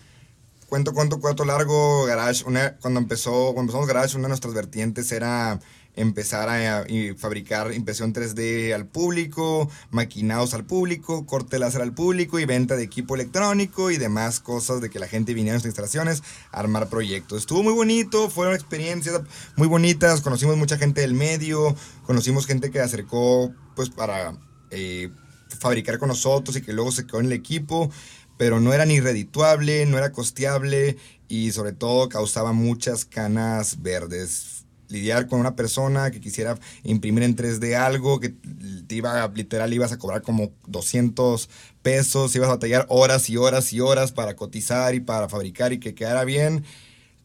[0.68, 2.44] cuento, cuento, cuento largo, Garage.
[2.44, 5.59] Una, cuando, empezó, cuando empezamos Garage, una de nuestras vertientes era
[5.99, 6.86] empezar a,
[7.16, 12.84] fabricar impresión 3D al público, maquinados al público, corte láser al público y venta de
[12.84, 16.22] equipo electrónico y demás cosas de que la gente viniera a nuestras instalaciones
[16.53, 17.40] a armar proyectos.
[17.40, 19.20] Estuvo muy bonito, fueron experiencias
[19.57, 21.74] muy bonitas, conocimos mucha gente del medio,
[22.07, 24.34] conocimos gente que acercó pues para
[24.70, 25.11] eh,
[25.59, 27.90] fabricar con nosotros y que luego se quedó en el equipo,
[28.36, 30.96] pero no era ni redituable, no era costeable
[31.26, 34.57] y sobre todo causaba muchas canas verdes.
[34.89, 39.93] Lidiar con una persona que quisiera imprimir en 3D algo, que te iba, literal ibas
[39.93, 41.49] a cobrar como 200
[41.82, 45.80] pesos, ibas a batallar horas y horas y horas para cotizar y para fabricar y
[45.80, 46.64] que quedara bien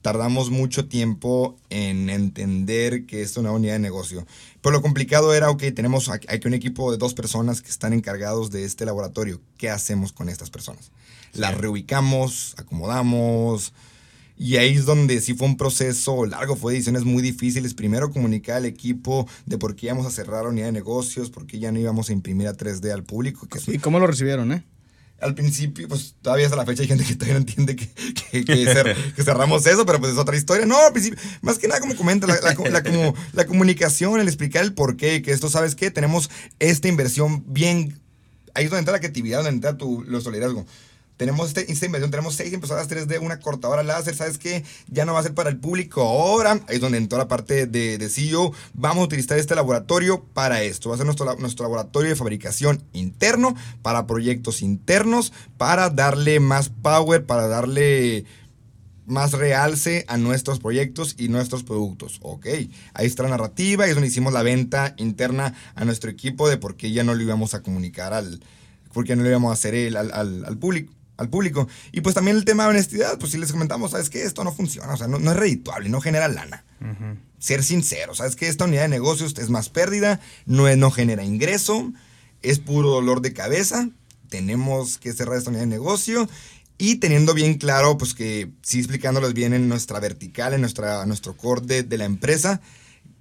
[0.04, 4.28] tardamos mucho tiempo en entender que es una unidad de negocio.
[4.62, 8.52] Pero lo complicado era, ok, tenemos aquí un equipo de dos personas que están encargados
[8.52, 9.42] de este laboratorio.
[9.58, 10.92] ¿Qué hacemos con estas personas?
[11.32, 13.74] Las reubicamos, acomodamos.
[14.36, 17.74] Y ahí es donde sí fue un proceso largo, fue ediciones muy difíciles.
[17.74, 21.46] Primero comunicar al equipo de por qué íbamos a cerrar la unidad de negocios, por
[21.46, 23.48] qué ya no íbamos a imprimir a 3D al público.
[23.68, 24.64] ¿Y cómo lo recibieron, eh?
[25.24, 27.88] al principio, pues todavía hasta la fecha hay gente que todavía no entiende que,
[28.44, 30.66] que, cerramos eso, pero pues es otra historia.
[30.66, 34.64] No, al principio, más que nada como comenta, la, la, como, la comunicación, el explicar
[34.64, 35.92] el por qué, que esto, ¿sabes qué?
[35.92, 36.30] Tenemos
[36.60, 38.00] esta inversión bien...
[38.56, 40.66] Ahí es donde entra la creatividad, donde entra tu, los liderazgo
[41.24, 44.66] tenemos este, esta inversión, tenemos seis impresoras 3D, una cortadora láser, ¿sabes qué?
[44.90, 46.60] Ya no va a ser para el público ahora.
[46.68, 48.52] Ahí es donde entró la parte de, de CEO.
[48.74, 50.90] Vamos a utilizar este laboratorio para esto.
[50.90, 56.68] Va a ser nuestro, nuestro laboratorio de fabricación interno para proyectos internos, para darle más
[56.68, 58.26] power, para darle
[59.06, 62.20] más realce a nuestros proyectos y nuestros productos.
[62.22, 62.48] Ok,
[62.94, 66.58] ahí está la narrativa, y es donde hicimos la venta interna a nuestro equipo de
[66.58, 68.42] por qué ya no lo íbamos a comunicar al,
[68.92, 71.68] por qué no lo íbamos a hacer el, al, al público al público.
[71.92, 74.54] Y pues también el tema de honestidad, pues si les comentamos, sabes que esto no
[74.54, 76.66] funciona, o sea, no, es redituable, no genera lana.
[77.40, 81.94] Ser sincero, sabes que esta unidad de negocios es más pérdida, no, no genera ingreso,
[82.42, 83.90] es puro dolor de cabeza,
[84.30, 86.28] tenemos que cerrar esta unidad de negocio
[86.78, 91.38] y teniendo bien claro, pues que sí explicándoles bien en nuestra vertical, en nuestra, nuestro
[91.38, 92.60] core de, la empresa,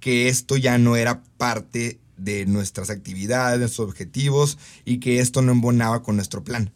[0.01, 5.41] que esto ya no era parte de nuestras actividades, de nuestros objetivos y que esto
[5.41, 6.73] no embonaba con nuestro plan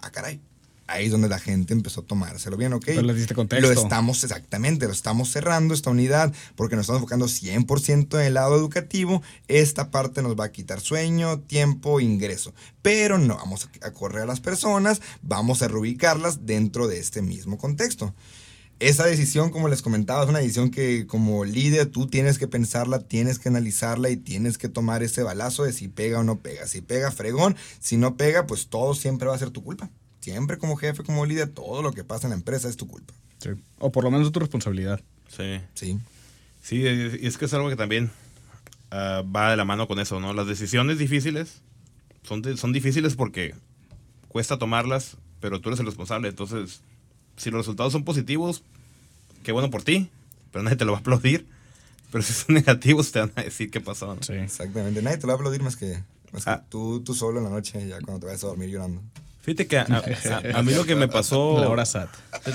[0.00, 0.40] ah, caray.
[0.88, 2.84] Ahí es donde la gente empezó a tomárselo bien, ¿ok?
[2.86, 3.66] Pero le diste contexto.
[3.66, 8.34] Lo estamos, exactamente, lo estamos cerrando esta unidad porque nos estamos enfocando 100% en el
[8.34, 9.22] lado educativo.
[9.48, 12.54] Esta parte nos va a quitar sueño, tiempo, ingreso.
[12.80, 17.58] Pero no vamos a correr a las personas, vamos a reubicarlas dentro de este mismo
[17.58, 18.14] contexto
[18.80, 23.00] esa decisión, como les comentaba, es una decisión que como líder tú tienes que pensarla,
[23.00, 26.66] tienes que analizarla y tienes que tomar ese balazo de si pega o no pega.
[26.66, 27.56] Si pega, fregón.
[27.80, 29.90] Si no pega, pues todo siempre va a ser tu culpa.
[30.20, 33.14] Siempre como jefe, como líder, todo lo que pasa en la empresa es tu culpa.
[33.38, 33.50] Sí.
[33.78, 35.00] O por lo menos es tu responsabilidad.
[35.36, 35.60] Sí.
[35.74, 35.98] Sí.
[36.62, 38.10] Sí, y es que es algo que también
[38.90, 40.34] ah, va de la mano con eso, ¿no?
[40.34, 41.62] Las decisiones difíciles
[42.22, 43.54] son, son difíciles porque
[44.28, 46.28] cuesta tomarlas, pero tú eres el responsable.
[46.28, 46.82] Entonces,
[47.38, 48.62] si los resultados son positivos,
[49.42, 50.10] qué bueno por ti,
[50.52, 51.46] pero nadie te lo va a aplaudir.
[52.10, 54.16] Pero si son negativos, te van a decir qué pasó.
[54.20, 54.34] Sí.
[54.34, 56.02] Exactamente, nadie te lo va a aplaudir más que,
[56.46, 56.62] ah.
[56.68, 59.00] tú, tú solo en la noche, ya cuando te vayas a dormir llorando.
[59.42, 61.58] Fíjate que a, mí lo que me pasó.
[61.60, 62.10] Laura Sat.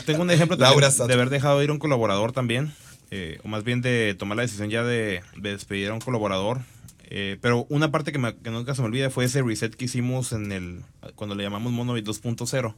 [0.06, 2.72] Tengo un ejemplo de haber dejado ir a un colaborador también.
[3.10, 6.62] Eh, o más bien de tomar la decisión ya de, despedir a un colaborador.
[7.06, 10.34] Eh, pero una parte que, que, nunca se me olvida fue ese reset que hicimos
[10.34, 10.82] en el
[11.16, 12.76] cuando le llamamos Monobit 2.0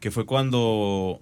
[0.00, 1.20] que fue cuando,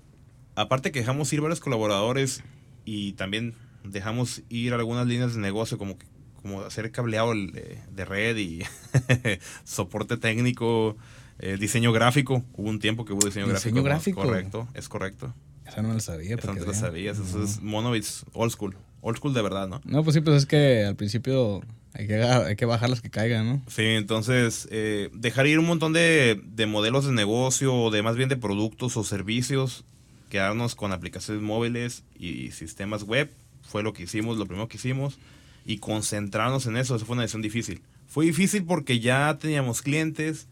[0.55, 2.43] aparte que dejamos ir varios colaboradores
[2.85, 3.55] y también
[3.85, 5.99] dejamos ir algunas líneas de negocio como
[6.41, 8.63] como hacer cableado de, red y
[9.65, 10.97] soporte técnico,
[11.41, 12.45] eh, diseño gráfico.
[12.55, 14.23] Hubo un tiempo que hubo diseño, ¿Diseño gráfico.
[14.23, 15.35] Correcto, es correcto.
[15.67, 16.37] Esa no lo sabía.
[16.37, 17.19] Esa no lo sabías.
[17.19, 18.77] Eso es Monobits old school.
[19.01, 19.81] Old school de verdad, ¿no?
[19.85, 21.61] No, pues sí, pues es que al principio
[21.99, 23.63] hay que, hay que bajar las que caigan, ¿no?
[23.67, 28.29] Sí, entonces eh, dejar ir un montón de, modelos de negocio, o de más bien
[28.29, 29.85] de productos o servicios,
[30.31, 33.33] quedarnos con aplicaciones móviles y sistemas web,
[33.63, 35.19] fue lo que hicimos, lo primero que hicimos,
[35.67, 37.83] y concentrarnos en eso, eso fue una decisión difícil.
[38.07, 40.47] Fue difícil porque ya teníamos clientes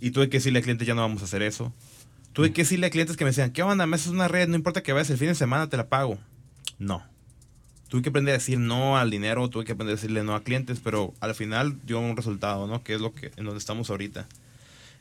[0.00, 1.72] y tuve que decirle a clientes ya no vamos a hacer eso.
[2.32, 3.86] Tuve que decirle a clientes que me decían, ¿qué onda?
[3.86, 6.18] Me haces una red, no importa que vayas el fin de semana, te la pago.
[6.80, 7.13] No
[7.94, 10.42] tuve que aprender a decir no al dinero, tuve que aprender a decirle no a
[10.42, 12.82] clientes, pero al final dio un resultado, ¿no?
[12.82, 14.26] Que es lo que en donde estamos ahorita.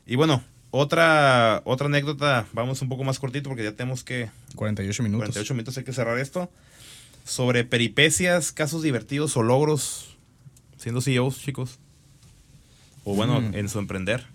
[0.05, 5.01] Y bueno, otra otra anécdota, vamos un poco más cortito porque ya tenemos que 48
[5.01, 5.25] minutos.
[5.25, 6.51] 48 minutos hay que cerrar esto.
[7.25, 10.15] Sobre peripecias, casos divertidos o logros
[10.77, 11.79] siendo CEOs, chicos.
[13.05, 13.55] O bueno, mm.
[13.55, 14.27] en su emprender.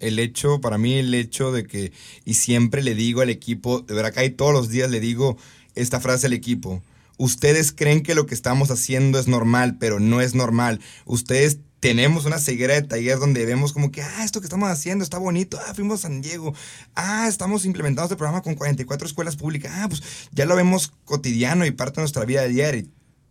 [0.00, 1.92] El hecho, para mí, el hecho de que,
[2.24, 5.38] y siempre le digo al equipo, de verdad, acá y todos los días le digo,
[5.76, 6.82] esta frase al equipo.
[7.18, 10.80] Ustedes creen que lo que estamos haciendo es normal, pero no es normal.
[11.06, 15.04] Ustedes tenemos una ceguera de taller donde vemos como que, ah, esto que estamos haciendo
[15.04, 16.54] está bonito, ah, fuimos a San Diego,
[16.94, 20.02] ah, estamos implementando este programa con 44 escuelas públicas, ah, pues
[20.32, 22.84] ya lo vemos cotidiano y parte de nuestra vida diaria.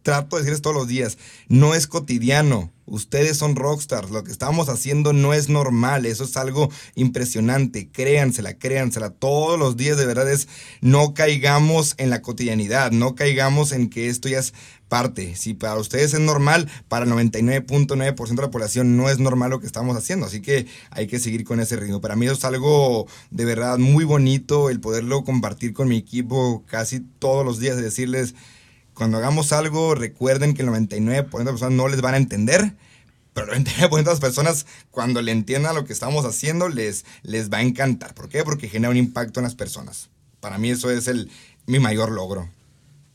[0.05, 1.17] Trato de decirles todos los días,
[1.49, 2.71] no es cotidiano.
[2.85, 8.59] Ustedes son rockstars, lo que estamos haciendo no es normal, eso es algo impresionante, créansela,
[8.59, 10.47] créansela, todos los días de verdad es,
[10.81, 14.53] no caigamos en la cotidianidad, no caigamos en que esto ya es
[14.87, 19.49] parte, si para ustedes es normal, para el 99.9% de la población no es normal
[19.49, 22.01] lo que estamos haciendo, así que hay que seguir con ese ritmo.
[22.01, 26.99] Para mí es algo de verdad muy bonito, el poderlo compartir con mi equipo casi
[26.99, 28.35] todos los días, de decirles,
[28.95, 32.73] cuando hagamos algo, recuerden que el 99% de las personas no les van a entender,
[33.33, 37.51] pero el 99% de las personas, cuando le entiendan lo que estamos haciendo, les, les
[37.51, 38.15] va a encantar.
[38.15, 38.43] ¿Por qué?
[38.43, 40.09] Porque genera un impacto en las personas.
[40.39, 41.29] Para mí eso es el,
[41.67, 42.49] mi mayor logro.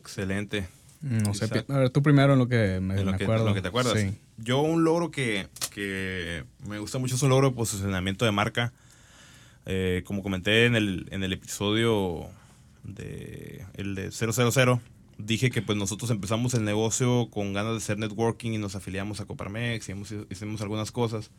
[0.01, 0.68] Excelente.
[1.01, 3.47] No sé, a ver, tú primero en lo que me, en lo, que, acuerdo.
[3.47, 3.99] lo que te acuerdas.
[3.99, 4.18] Sí.
[4.37, 8.74] Yo un logro que, que, me gusta mucho es un logro de posicionamiento de marca.
[9.64, 12.26] Eh, como comenté en el, en el episodio
[12.85, 14.81] de, el de 000,
[15.24, 19.20] dije que pues nosotros empezamos el negocio con ganas de hacer networking y nos afiliamos
[19.20, 21.30] a Coparmex y hemos, hicimos algunas cosas.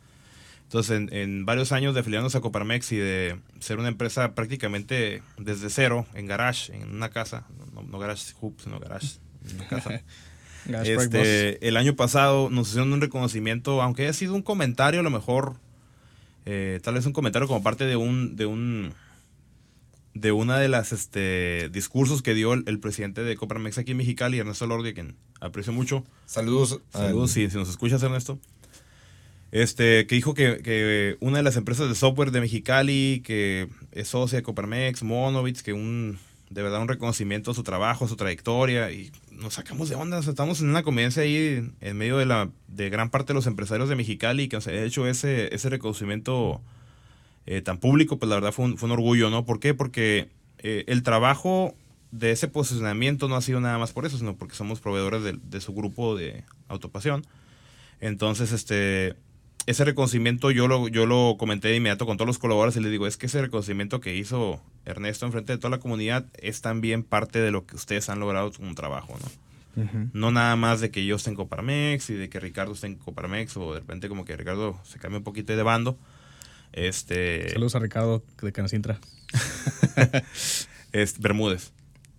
[0.64, 5.22] Entonces, en, en, varios años de afiliarnos a Coparmex y de ser una empresa prácticamente
[5.36, 9.18] desde cero, en garage, en una casa, no, no garage hub, sino garage,
[9.50, 10.00] en una casa.
[10.84, 15.10] este, el año pasado nos hicieron un reconocimiento, aunque haya sido un comentario, a lo
[15.10, 15.56] mejor,
[16.46, 18.94] eh, tal vez un comentario como parte de un, de un,
[20.14, 23.96] de una de las este, discursos que dio el, el, presidente de Coparmex aquí en
[23.96, 26.04] Mexicali, Ernesto Lordi, quien aprecio mucho.
[26.26, 26.80] Saludos.
[26.90, 28.38] Saludos, si, si nos escuchas, Ernesto.
[29.52, 34.08] Este, que dijo que, que, una de las empresas de software de Mexicali, que es
[34.08, 38.16] socia de Coparmex, Monovitz, que un, de verdad un reconocimiento a su trabajo, a su
[38.16, 42.16] trayectoria, y nos sacamos de onda, o sea, estamos en una convivencia ahí en medio
[42.16, 45.68] de la de gran parte de los empresarios de Mexicali, que ha hecho ese, ese
[45.68, 46.62] reconocimiento
[47.46, 49.44] eh, tan público, pues la verdad fue un, fue un orgullo, ¿no?
[49.44, 49.74] ¿Por qué?
[49.74, 50.28] Porque
[50.58, 51.74] eh, el trabajo
[52.10, 55.38] de ese posicionamiento no ha sido nada más por eso, sino porque somos proveedores de,
[55.42, 57.24] de su grupo de autopasión.
[58.00, 59.14] Entonces, este,
[59.66, 62.90] ese reconocimiento yo lo, yo lo comenté de inmediato con todos los colaboradores y les
[62.90, 67.04] digo, es que ese reconocimiento que hizo Ernesto enfrente de toda la comunidad es también
[67.04, 69.82] parte de lo que ustedes han logrado con un trabajo, ¿no?
[69.82, 70.10] Uh -huh.
[70.12, 72.96] No nada más de que yo esté en Coparmex y de que Ricardo esté en
[72.96, 75.96] Coparmex o de repente como que Ricardo se cambie un poquito de bando.
[76.72, 77.50] Este...
[77.50, 78.98] Saludos a Ricardo de Canacintra.
[80.92, 81.72] este, Bermúdez.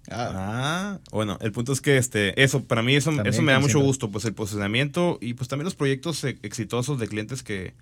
[0.10, 0.32] Ah.
[0.36, 1.00] ah.
[1.12, 4.12] bueno, el punto es que este, eso, para mí eso, eso me da mucho gusto,
[4.12, 7.74] pues el posicionamiento y pues también los proyectos exitosos de clientes que,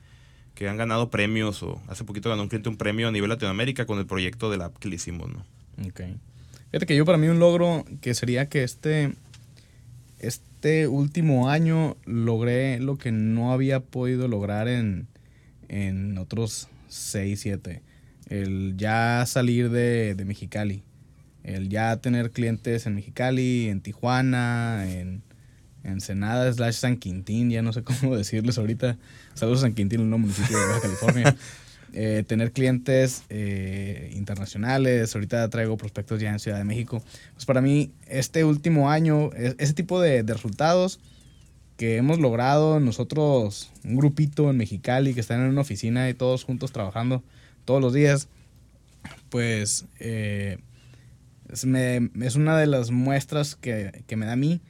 [0.54, 3.86] que han ganado premios o hace poquito ganó un cliente un premio a nivel Latinoamérica
[3.86, 5.46] con el proyecto de la app que le hicimos, ¿no?
[5.88, 6.02] Ok.
[6.72, 9.14] Fíjate que yo para mí un logro que sería que este,
[10.20, 15.08] este último año logré lo que no había podido lograr en,
[15.72, 17.82] en otros 6, 7.
[18.30, 20.84] El ya salir de, de Mexicali
[21.44, 25.24] el ya tener clientes en Mexicali, en Tijuana, en
[25.84, 28.98] Ensenada slash San Quintín, ya no sé cómo decirles ahorita.
[29.34, 31.36] Saludos a San Quintín, un municipio de Baja California.
[31.94, 37.04] eh, tener clientes eh, internacionales, ahorita traigo prospectos ya en Ciudad de México.
[37.34, 41.00] Pues para mí, este último año, ese tipo de, de resultados
[41.82, 46.44] que hemos logrado nosotros, un grupito en Mexicali que están en una oficina y todos
[46.44, 47.24] juntos trabajando
[47.66, 48.28] todos los días,
[49.30, 49.86] pues...
[50.00, 50.60] Eh,
[51.52, 54.62] es, me, es, una de las muestras que, que, me da a mí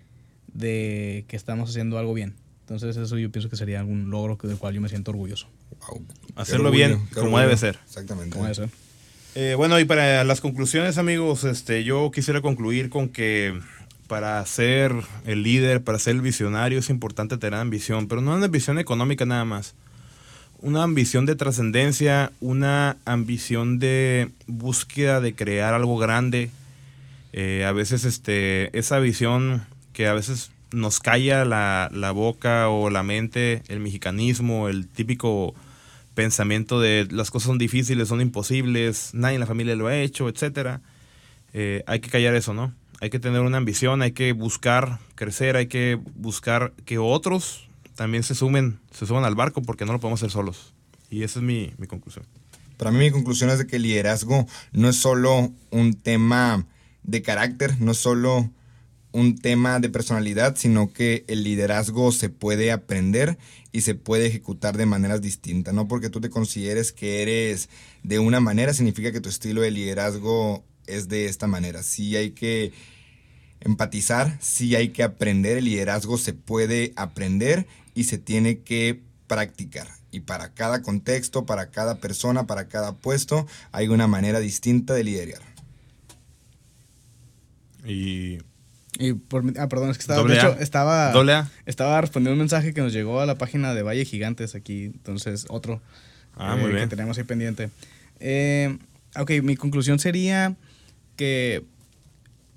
[0.53, 2.33] de que estamos haciendo algo bien.
[2.61, 5.47] Entonces eso yo pienso que sería algún logro del cual yo me siento orgulloso.
[5.89, 6.05] Wow.
[6.37, 7.41] Hacerlo orgullo, bien, como orgullo.
[7.41, 7.77] debe ser.
[7.83, 8.31] Exactamente.
[8.31, 8.69] Como debe ser.
[9.35, 13.59] Eh, bueno, y para las conclusiones, amigos, este, yo quisiera concluir con que
[14.11, 14.93] para ser
[15.25, 19.25] el líder, para ser el visionario, es importante tener ambición, pero no una ambición económica
[19.25, 19.73] nada más.
[20.59, 26.49] Una ambición de trascendencia, una ambición de búsqueda de crear algo grande,
[27.31, 32.89] eh, a veces este, esa visión que a veces nos calla la, la, boca o
[32.89, 35.55] la mente, el mexicanismo, el típico
[36.15, 40.27] pensamiento de las cosas son difíciles, son imposibles, nadie en la familia lo ha hecho,
[40.27, 40.81] etc.
[41.53, 42.73] Eh, hay que callar eso, ¿no?
[43.01, 48.21] Hay que tener una ambición, hay que buscar crecer, hay que buscar que otros también
[48.21, 50.75] se sumen, se suban al barco porque no lo podemos hacer solos.
[51.09, 52.25] Y esa es mi, mi conclusión.
[52.77, 56.67] Para mí mi conclusión es de que el liderazgo no es solo un tema
[57.01, 58.51] de carácter, no solo
[59.13, 63.39] un tema de personalidad, sino que el liderazgo se puede aprender
[63.71, 65.73] y se puede ejecutar de maneras distintas.
[65.73, 67.67] No porque tú te consideres que eres
[68.03, 71.83] de una manera, significa que tu estilo de liderazgo es de esta manera.
[71.83, 72.71] Sí hay que
[73.59, 79.87] empatizar, sí hay que aprender, el liderazgo se puede aprender y se tiene que practicar.
[80.11, 85.03] Y para cada contexto, para cada persona, para cada puesto, hay una manera distinta de
[85.03, 85.41] liderar.
[87.85, 88.39] Y
[88.99, 90.57] Y por, ah, perdón, es que estaba, de hecho,
[91.65, 95.45] estaba, respondiendo un mensaje que nos llegó a la página de Valle Gigantes aquí, entonces
[95.49, 95.81] otro
[96.35, 96.89] Ah, eh, muy bien.
[96.89, 97.69] que tenemos ahí pendiente.
[98.19, 98.77] Eh,
[99.15, 100.55] ok, mi conclusión sería
[101.15, 101.63] que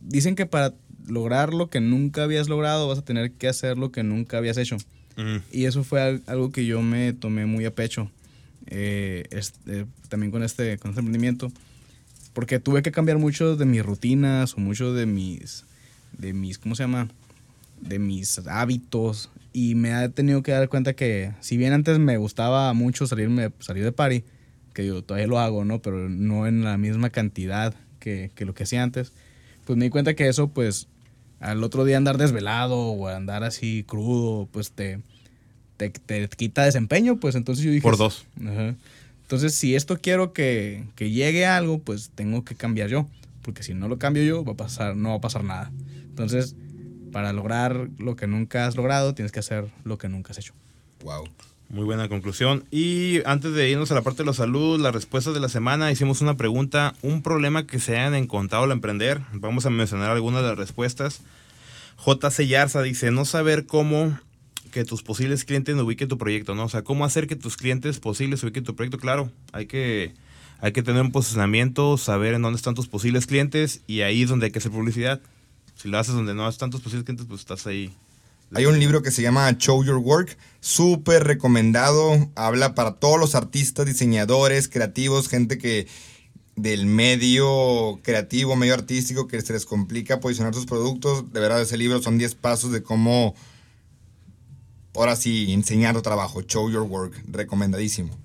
[0.00, 0.72] dicen que para
[1.06, 4.56] lograr lo que nunca habías logrado vas a tener que hacer lo que nunca habías
[4.56, 4.76] hecho.
[5.16, 5.36] Mm.
[5.52, 8.10] Y eso fue al- algo que yo me tomé muy a pecho.
[8.66, 11.52] eh, este, también con este, con este emprendimiento.
[12.32, 15.64] Porque tuve que cambiar mucho de mis rutinas o mucho de mis,
[16.18, 17.08] de mis, ¿cómo se llama?
[17.82, 19.28] De mis hábitos.
[19.52, 23.50] Y me he tenido que dar cuenta que, si bien antes me gustaba mucho salirme,
[23.60, 24.24] salir de party,
[24.72, 25.80] que yo todavía lo hago, ¿no?
[25.82, 27.74] Pero no en la misma cantidad
[28.04, 29.12] que, que lo que hacía antes.
[29.64, 30.88] Pues me di cuenta que eso, pues,
[31.40, 35.00] al otro día andar desvelado o andar así crudo, pues te,
[35.78, 37.82] te, te quita desempeño, pues entonces yo dije...
[37.82, 38.26] Por dos.
[38.40, 38.74] Ajá.
[39.22, 43.08] Entonces, si esto quiero que, que llegue a algo, pues tengo que cambiar yo.
[43.40, 45.72] Porque si no lo cambio yo, va a pasar, no va a pasar nada.
[46.02, 46.56] Entonces,
[47.10, 50.52] para lograr lo que nunca has logrado, tienes que hacer lo que nunca has hecho.
[51.02, 51.24] Wow.
[51.68, 52.64] Muy buena conclusión.
[52.70, 55.90] Y antes de irnos a la parte de los saludos, las respuestas de la semana,
[55.90, 59.20] hicimos una pregunta, un problema que se hayan encontrado al emprender.
[59.32, 61.22] Vamos a mencionar algunas de las respuestas.
[62.04, 64.18] JC Yarza dice, no saber cómo
[64.70, 66.64] que tus posibles clientes ubiquen tu proyecto, ¿no?
[66.64, 68.98] O sea, cómo hacer que tus clientes posibles ubiquen tu proyecto.
[68.98, 70.12] Claro, hay que,
[70.60, 74.28] hay que tener un posicionamiento, saber en dónde están tus posibles clientes y ahí es
[74.28, 75.20] donde hay que hacer publicidad.
[75.76, 77.92] Si lo haces donde no están tus posibles clientes, pues estás ahí.
[78.54, 82.30] Hay un libro que se llama Show Your Work, súper recomendado.
[82.36, 85.88] Habla para todos los artistas, diseñadores, creativos, gente que
[86.54, 91.32] del medio creativo, medio artístico, que se les complica posicionar sus productos.
[91.32, 93.34] De verdad, ese libro son 10 pasos de cómo,
[94.94, 96.40] ahora sí, enseñar tu trabajo.
[96.42, 98.16] Show Your Work, recomendadísimo.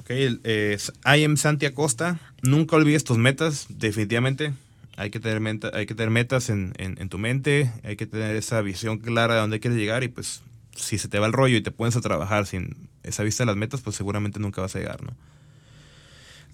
[0.00, 2.18] Ok, eh, I am Santi Acosta.
[2.42, 4.52] Nunca olvides tus metas, definitivamente.
[4.96, 8.06] Hay que tener, meta- hay que tener metas en, en- en tu mente, hay que
[8.06, 10.42] tener esa visión clara de dónde quieres llegar y pues
[10.74, 13.46] si se te va el rollo y te pones a trabajar sin esa vista de
[13.46, 15.12] las metas, pues seguramente nunca vas a llegar, ¿no?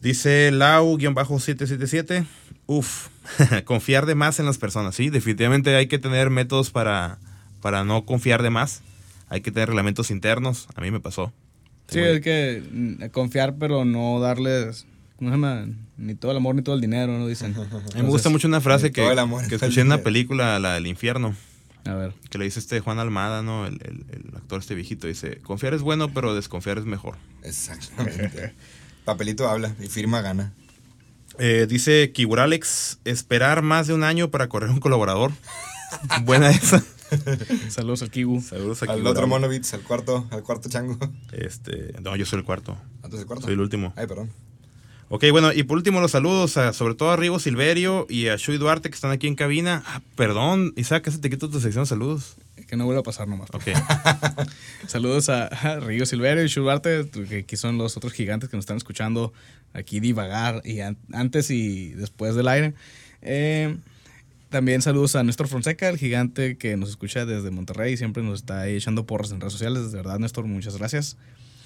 [0.00, 2.24] Dice Lau-777,
[2.66, 3.08] uf,
[3.64, 7.18] confiar de más en las personas, sí, definitivamente hay que tener métodos para,
[7.60, 8.82] para no confiar de más,
[9.28, 11.32] hay que tener reglamentos internos, a mí me pasó.
[11.88, 14.86] Sí, es que mm, confiar, pero no darles,
[15.22, 15.66] ¿cómo se llama?
[15.96, 17.26] Ni todo el amor ni todo el dinero, ¿no?
[17.28, 17.54] Dicen.
[17.94, 19.96] A mí me gusta mucho una frase todo que, el amor que escuché en una
[19.96, 21.36] el- película, la del infierno,
[21.84, 22.12] A ver.
[22.28, 23.66] que le dice este Juan Almada, ¿no?
[23.66, 27.14] El, el- el actor este viejito, dice, confiar es bueno, pero desconfiar es mejor.
[27.44, 28.54] Exactamente.
[29.04, 30.52] Papelito habla y firma gana.
[31.38, 35.32] Eh, dice Kiburalex, esperar más de un año para correr un colaborador.
[36.24, 36.82] Buena esa.
[37.68, 38.40] Saludos al Kibu.
[38.40, 40.98] Saludos a Al otro Monovitz, al cuarto, al cuarto chango.
[41.32, 42.76] Este, no, yo soy el cuarto.
[43.02, 43.44] Antes del cuarto.
[43.44, 43.92] Soy el último.
[43.96, 44.30] Ay, perdón.
[45.14, 48.36] Ok, bueno, y por último los saludos a, sobre todo a Rigo Silverio y a
[48.36, 49.82] Shui Duarte que están aquí en cabina.
[49.84, 52.36] Ah, perdón, Isaac, se te quito tu sección, saludos.
[52.66, 53.50] Que no vuelva a pasar nomás.
[53.52, 53.64] Ok.
[54.86, 58.62] Saludos a, a Río Silverio y Shubarte, que aquí son los otros gigantes que nos
[58.62, 59.34] están escuchando
[59.74, 62.72] aquí divagar y an- antes y después del aire.
[63.20, 63.76] Eh,
[64.48, 68.40] también saludos a Néstor Fonseca, el gigante que nos escucha desde Monterrey y siempre nos
[68.40, 69.92] está ahí echando porras en redes sociales.
[69.92, 71.18] De verdad, Néstor, muchas gracias.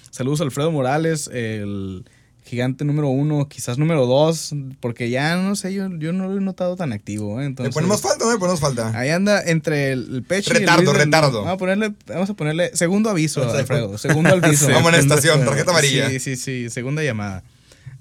[0.09, 2.03] Saludos a Alfredo Morales, el
[2.47, 6.41] gigante número uno, quizás número dos, porque ya no sé, yo, yo no lo he
[6.41, 7.39] notado tan activo.
[7.39, 7.43] ¿eh?
[7.43, 8.97] ¿Le Entonces, ponemos falta o no le ponemos falta?
[8.97, 11.39] Ahí anda entre el, el pecho y el Retardo, Luis retardo.
[11.39, 13.97] Vamos a ponerle, vamos a ponerle segundo aviso, Alfredo.
[13.97, 14.71] Segundo aviso.
[14.71, 16.09] Como en estación, tarjeta amarilla.
[16.09, 16.69] Sí, sí, sí.
[16.69, 17.43] Segunda llamada.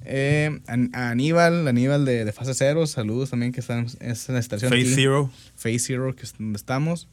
[0.04, 4.34] Eh, a, a Aníbal, Aníbal de, de Fase Cero, saludos también que están es en
[4.36, 4.94] la estación Face aquí.
[4.94, 5.30] Zero.
[5.56, 7.08] Face Zero, que es donde estamos.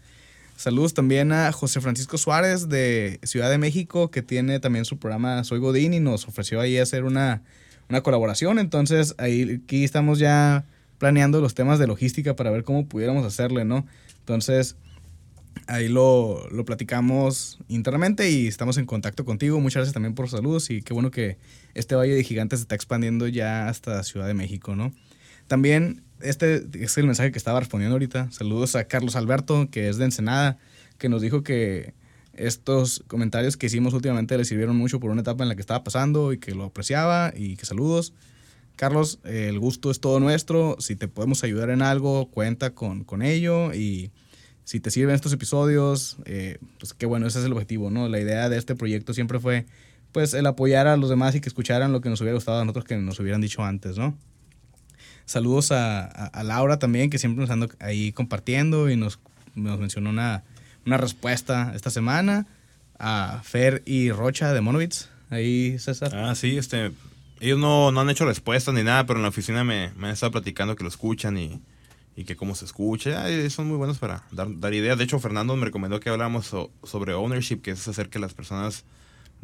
[0.63, 5.43] Saludos también a José Francisco Suárez de Ciudad de México, que tiene también su programa
[5.43, 7.41] Soy Godín y nos ofreció ahí hacer una,
[7.89, 8.59] una colaboración.
[8.59, 10.63] Entonces, ahí aquí estamos ya
[10.99, 13.85] planeando los temas de logística para ver cómo pudiéramos hacerle, ¿no?
[14.19, 14.77] Entonces,
[15.67, 19.59] ahí lo, lo platicamos internamente y estamos en contacto contigo.
[19.59, 21.35] Muchas gracias también por saludos y qué bueno que
[21.73, 24.93] este Valle de Gigantes se está expandiendo ya hasta Ciudad de México, ¿no?
[25.47, 28.31] También, este es el mensaje que estaba respondiendo ahorita.
[28.31, 30.57] Saludos a Carlos Alberto, que es de Ensenada,
[30.97, 31.93] que nos dijo que
[32.33, 35.83] estos comentarios que hicimos últimamente le sirvieron mucho por una etapa en la que estaba
[35.83, 38.13] pasando y que lo apreciaba y que saludos.
[38.75, 40.77] Carlos, eh, el gusto es todo nuestro.
[40.79, 43.73] Si te podemos ayudar en algo, cuenta con, con ello.
[43.73, 44.11] Y
[44.63, 48.07] si te sirven estos episodios, eh, pues qué bueno, ese es el objetivo, ¿no?
[48.09, 49.65] La idea de este proyecto siempre fue,
[50.11, 52.65] pues, el apoyar a los demás y que escucharan lo que nos hubiera gustado a
[52.65, 54.17] nosotros que nos hubieran dicho antes, ¿no?
[55.25, 59.19] Saludos a, a- Laura también, que siempre nos anda ahí compartiendo y nos,
[59.55, 60.43] nos mencionó una,
[60.85, 62.45] una respuesta esta semana.
[62.99, 65.09] A Fer y Rocha de Monovitz.
[65.29, 66.15] Ahí, César.
[66.15, 66.91] Ah, sí, este.
[67.39, 70.13] Ellos no, no han hecho respuestas ni nada, pero en la oficina me, me han
[70.13, 71.59] estado platicando que lo escuchan y,
[72.15, 73.25] y que cómo se escucha.
[73.49, 74.97] son muy buenos para dar, dar ideas.
[74.97, 78.33] De hecho, Fernando me recomendó que habláramos so- sobre ownership, que es hacer que las
[78.33, 78.85] personas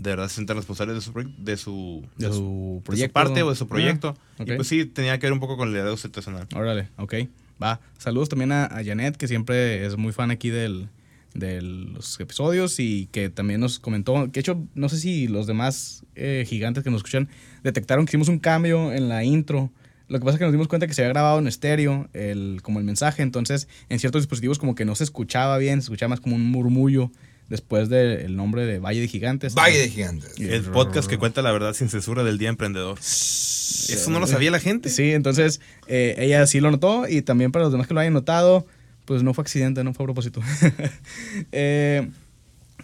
[0.02, 3.50] de verdad se sientan responsables de su, de su, De de su de parte o
[3.50, 4.10] de su Ah, proyecto.
[4.39, 4.47] ok.
[4.47, 6.47] Y pues sí, tenía que ver un poco con el liderazgo situacional.
[6.56, 7.16] Órale, ok.
[7.62, 7.82] Va.
[7.97, 10.88] Saludos también a, a Janet, que siempre es muy fan aquí del,
[11.34, 15.45] de los episodios y que también nos comentó, que de hecho, no sé si los
[15.47, 17.28] demás eh, gigantes que nos escuchan
[17.64, 19.70] detectaron que hicimos un cambio en la intro.
[20.08, 22.62] Lo que pasa es que nos dimos cuenta que se había grabado en estéreo, el,
[22.64, 26.10] como el mensaje, entonces en ciertos dispositivos como que no se escuchaba bien, se escuchaba
[26.12, 27.12] más como un murmullo
[27.50, 29.56] después del nombre de Valle de Gigantes.
[29.56, 30.34] Valle de Gigantes.
[30.38, 32.97] Y- El podcast que cuenta la verdad sin censura del Día Emprendedor.
[33.00, 34.89] Eso no lo sabía la gente.
[34.89, 38.14] Sí, entonces eh, ella sí lo notó y también para los demás que lo hayan
[38.14, 38.66] notado,
[39.06, 40.41] pues no fue accidente, no fue a propósito.
[41.52, 42.10] Eh,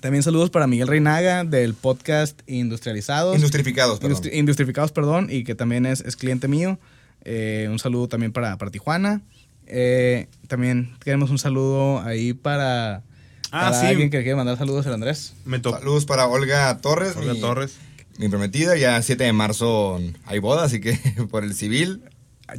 [0.02, 3.36] también saludos para Miguel Reinaga del podcast Industrializados.
[3.36, 4.18] Industrificados, perdón.
[4.18, 6.80] Industri- Industrificados, perdón, y que también es, es cliente mío.
[7.24, 9.22] Eh, un saludo también para, para Tijuana.
[9.68, 13.02] Eh, también queremos un saludo ahí para,
[13.52, 13.86] Ah, para sí.
[13.88, 15.34] alguien que quiere mandar saludos, el Andrés.
[15.46, 15.62] Me.
[15.62, 17.16] Saludos para Olga Torres.
[17.16, 17.76] Olga mi, Torres.
[18.18, 18.76] Mi prometida.
[18.78, 20.94] Ya 7 de marzo hay boda, así que
[21.32, 22.02] por el civil.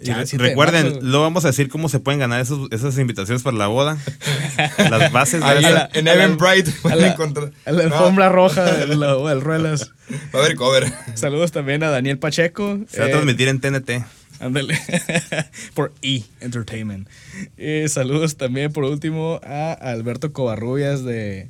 [0.03, 3.57] Ya, de recuerden, lo vamos a decir cómo se pueden ganar esos- esas invitaciones para
[3.57, 3.97] la boda.
[4.91, 7.53] Las bases de la- en Eventbrite a pueden la- encontrar.
[7.64, 9.93] A la No, alfombra roja del, del Ruelas.
[10.34, 10.93] va a haber cover.
[11.14, 12.80] Saludos también a Daniel Pacheco.
[12.89, 14.05] se va a Eh, transmitir en TNT.
[14.41, 14.78] Ándale.
[15.74, 17.09] por E Entertainment.
[17.57, 21.49] Eh, saludos también, por último, a Alberto Covarrubias de,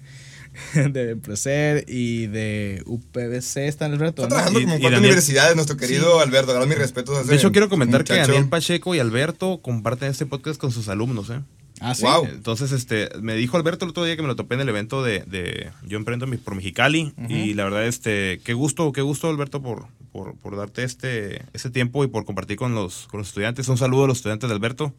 [0.74, 3.56] de Empreser y de UPBC.
[3.58, 4.22] ¿Está Alberto?
[4.22, 4.28] Está ¿no?
[4.28, 6.52] trabajando Y- como y cuatro Daniel- universidades, nuestro querido Alberto.
[6.52, 8.14] Ahora mis respetos a ese De hecho, quiero comentar que.
[8.14, 11.30] Daniel Pacheco y Alberto comparten este podcast con sus alumnos.
[11.30, 11.40] ¿eh?
[11.80, 12.04] Ah, sí.
[12.04, 12.24] Wow.
[12.26, 15.02] Entonces, este, me dijo Alberto el otro día que me lo topé en el evento
[15.04, 17.12] de, de Yo Emprendo mi- por Mexicali.
[17.28, 21.70] Y la verdad, este, qué gusto, qué gusto, Alberto, por, por, por darte este, este
[21.70, 23.68] tiempo y por compartir con los, con los estudiantes.
[23.68, 24.94] Un saludo a los estudiantes de Alberto.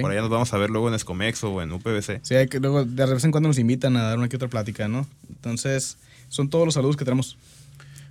[0.00, 2.20] Por allá nos vamos a ver luego en Escomex o en UPBC.
[2.22, 4.48] Sí, hay que, luego de vez en cuando nos invitan a dar una que otra
[4.48, 5.06] plática, ¿no?
[5.28, 5.98] Entonces,
[6.28, 7.36] son todos los saludos que tenemos.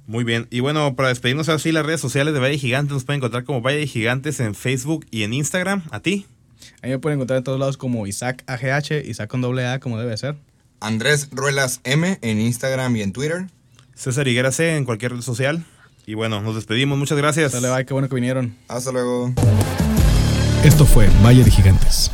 [0.05, 0.47] Muy bien.
[0.51, 3.61] Y bueno, para despedirnos así, las redes sociales de Valle Gigantes nos pueden encontrar como
[3.61, 5.81] Valle Gigantes en Facebook y en Instagram.
[5.89, 6.27] ¿A ti?
[6.83, 9.97] Ahí me pueden encontrar en todos lados como Isaac AGH, Isaac con doble A, como
[9.97, 10.35] debe ser.
[10.79, 13.47] Andrés Ruelas M en Instagram y en Twitter.
[13.95, 15.65] César Higuera C en cualquier red social.
[16.05, 16.97] Y bueno, nos despedimos.
[16.97, 17.51] Muchas gracias.
[17.53, 18.55] Dale, bye, qué bueno que vinieron.
[18.67, 19.33] Hasta luego.
[20.63, 22.11] Esto fue Valle de Gigantes.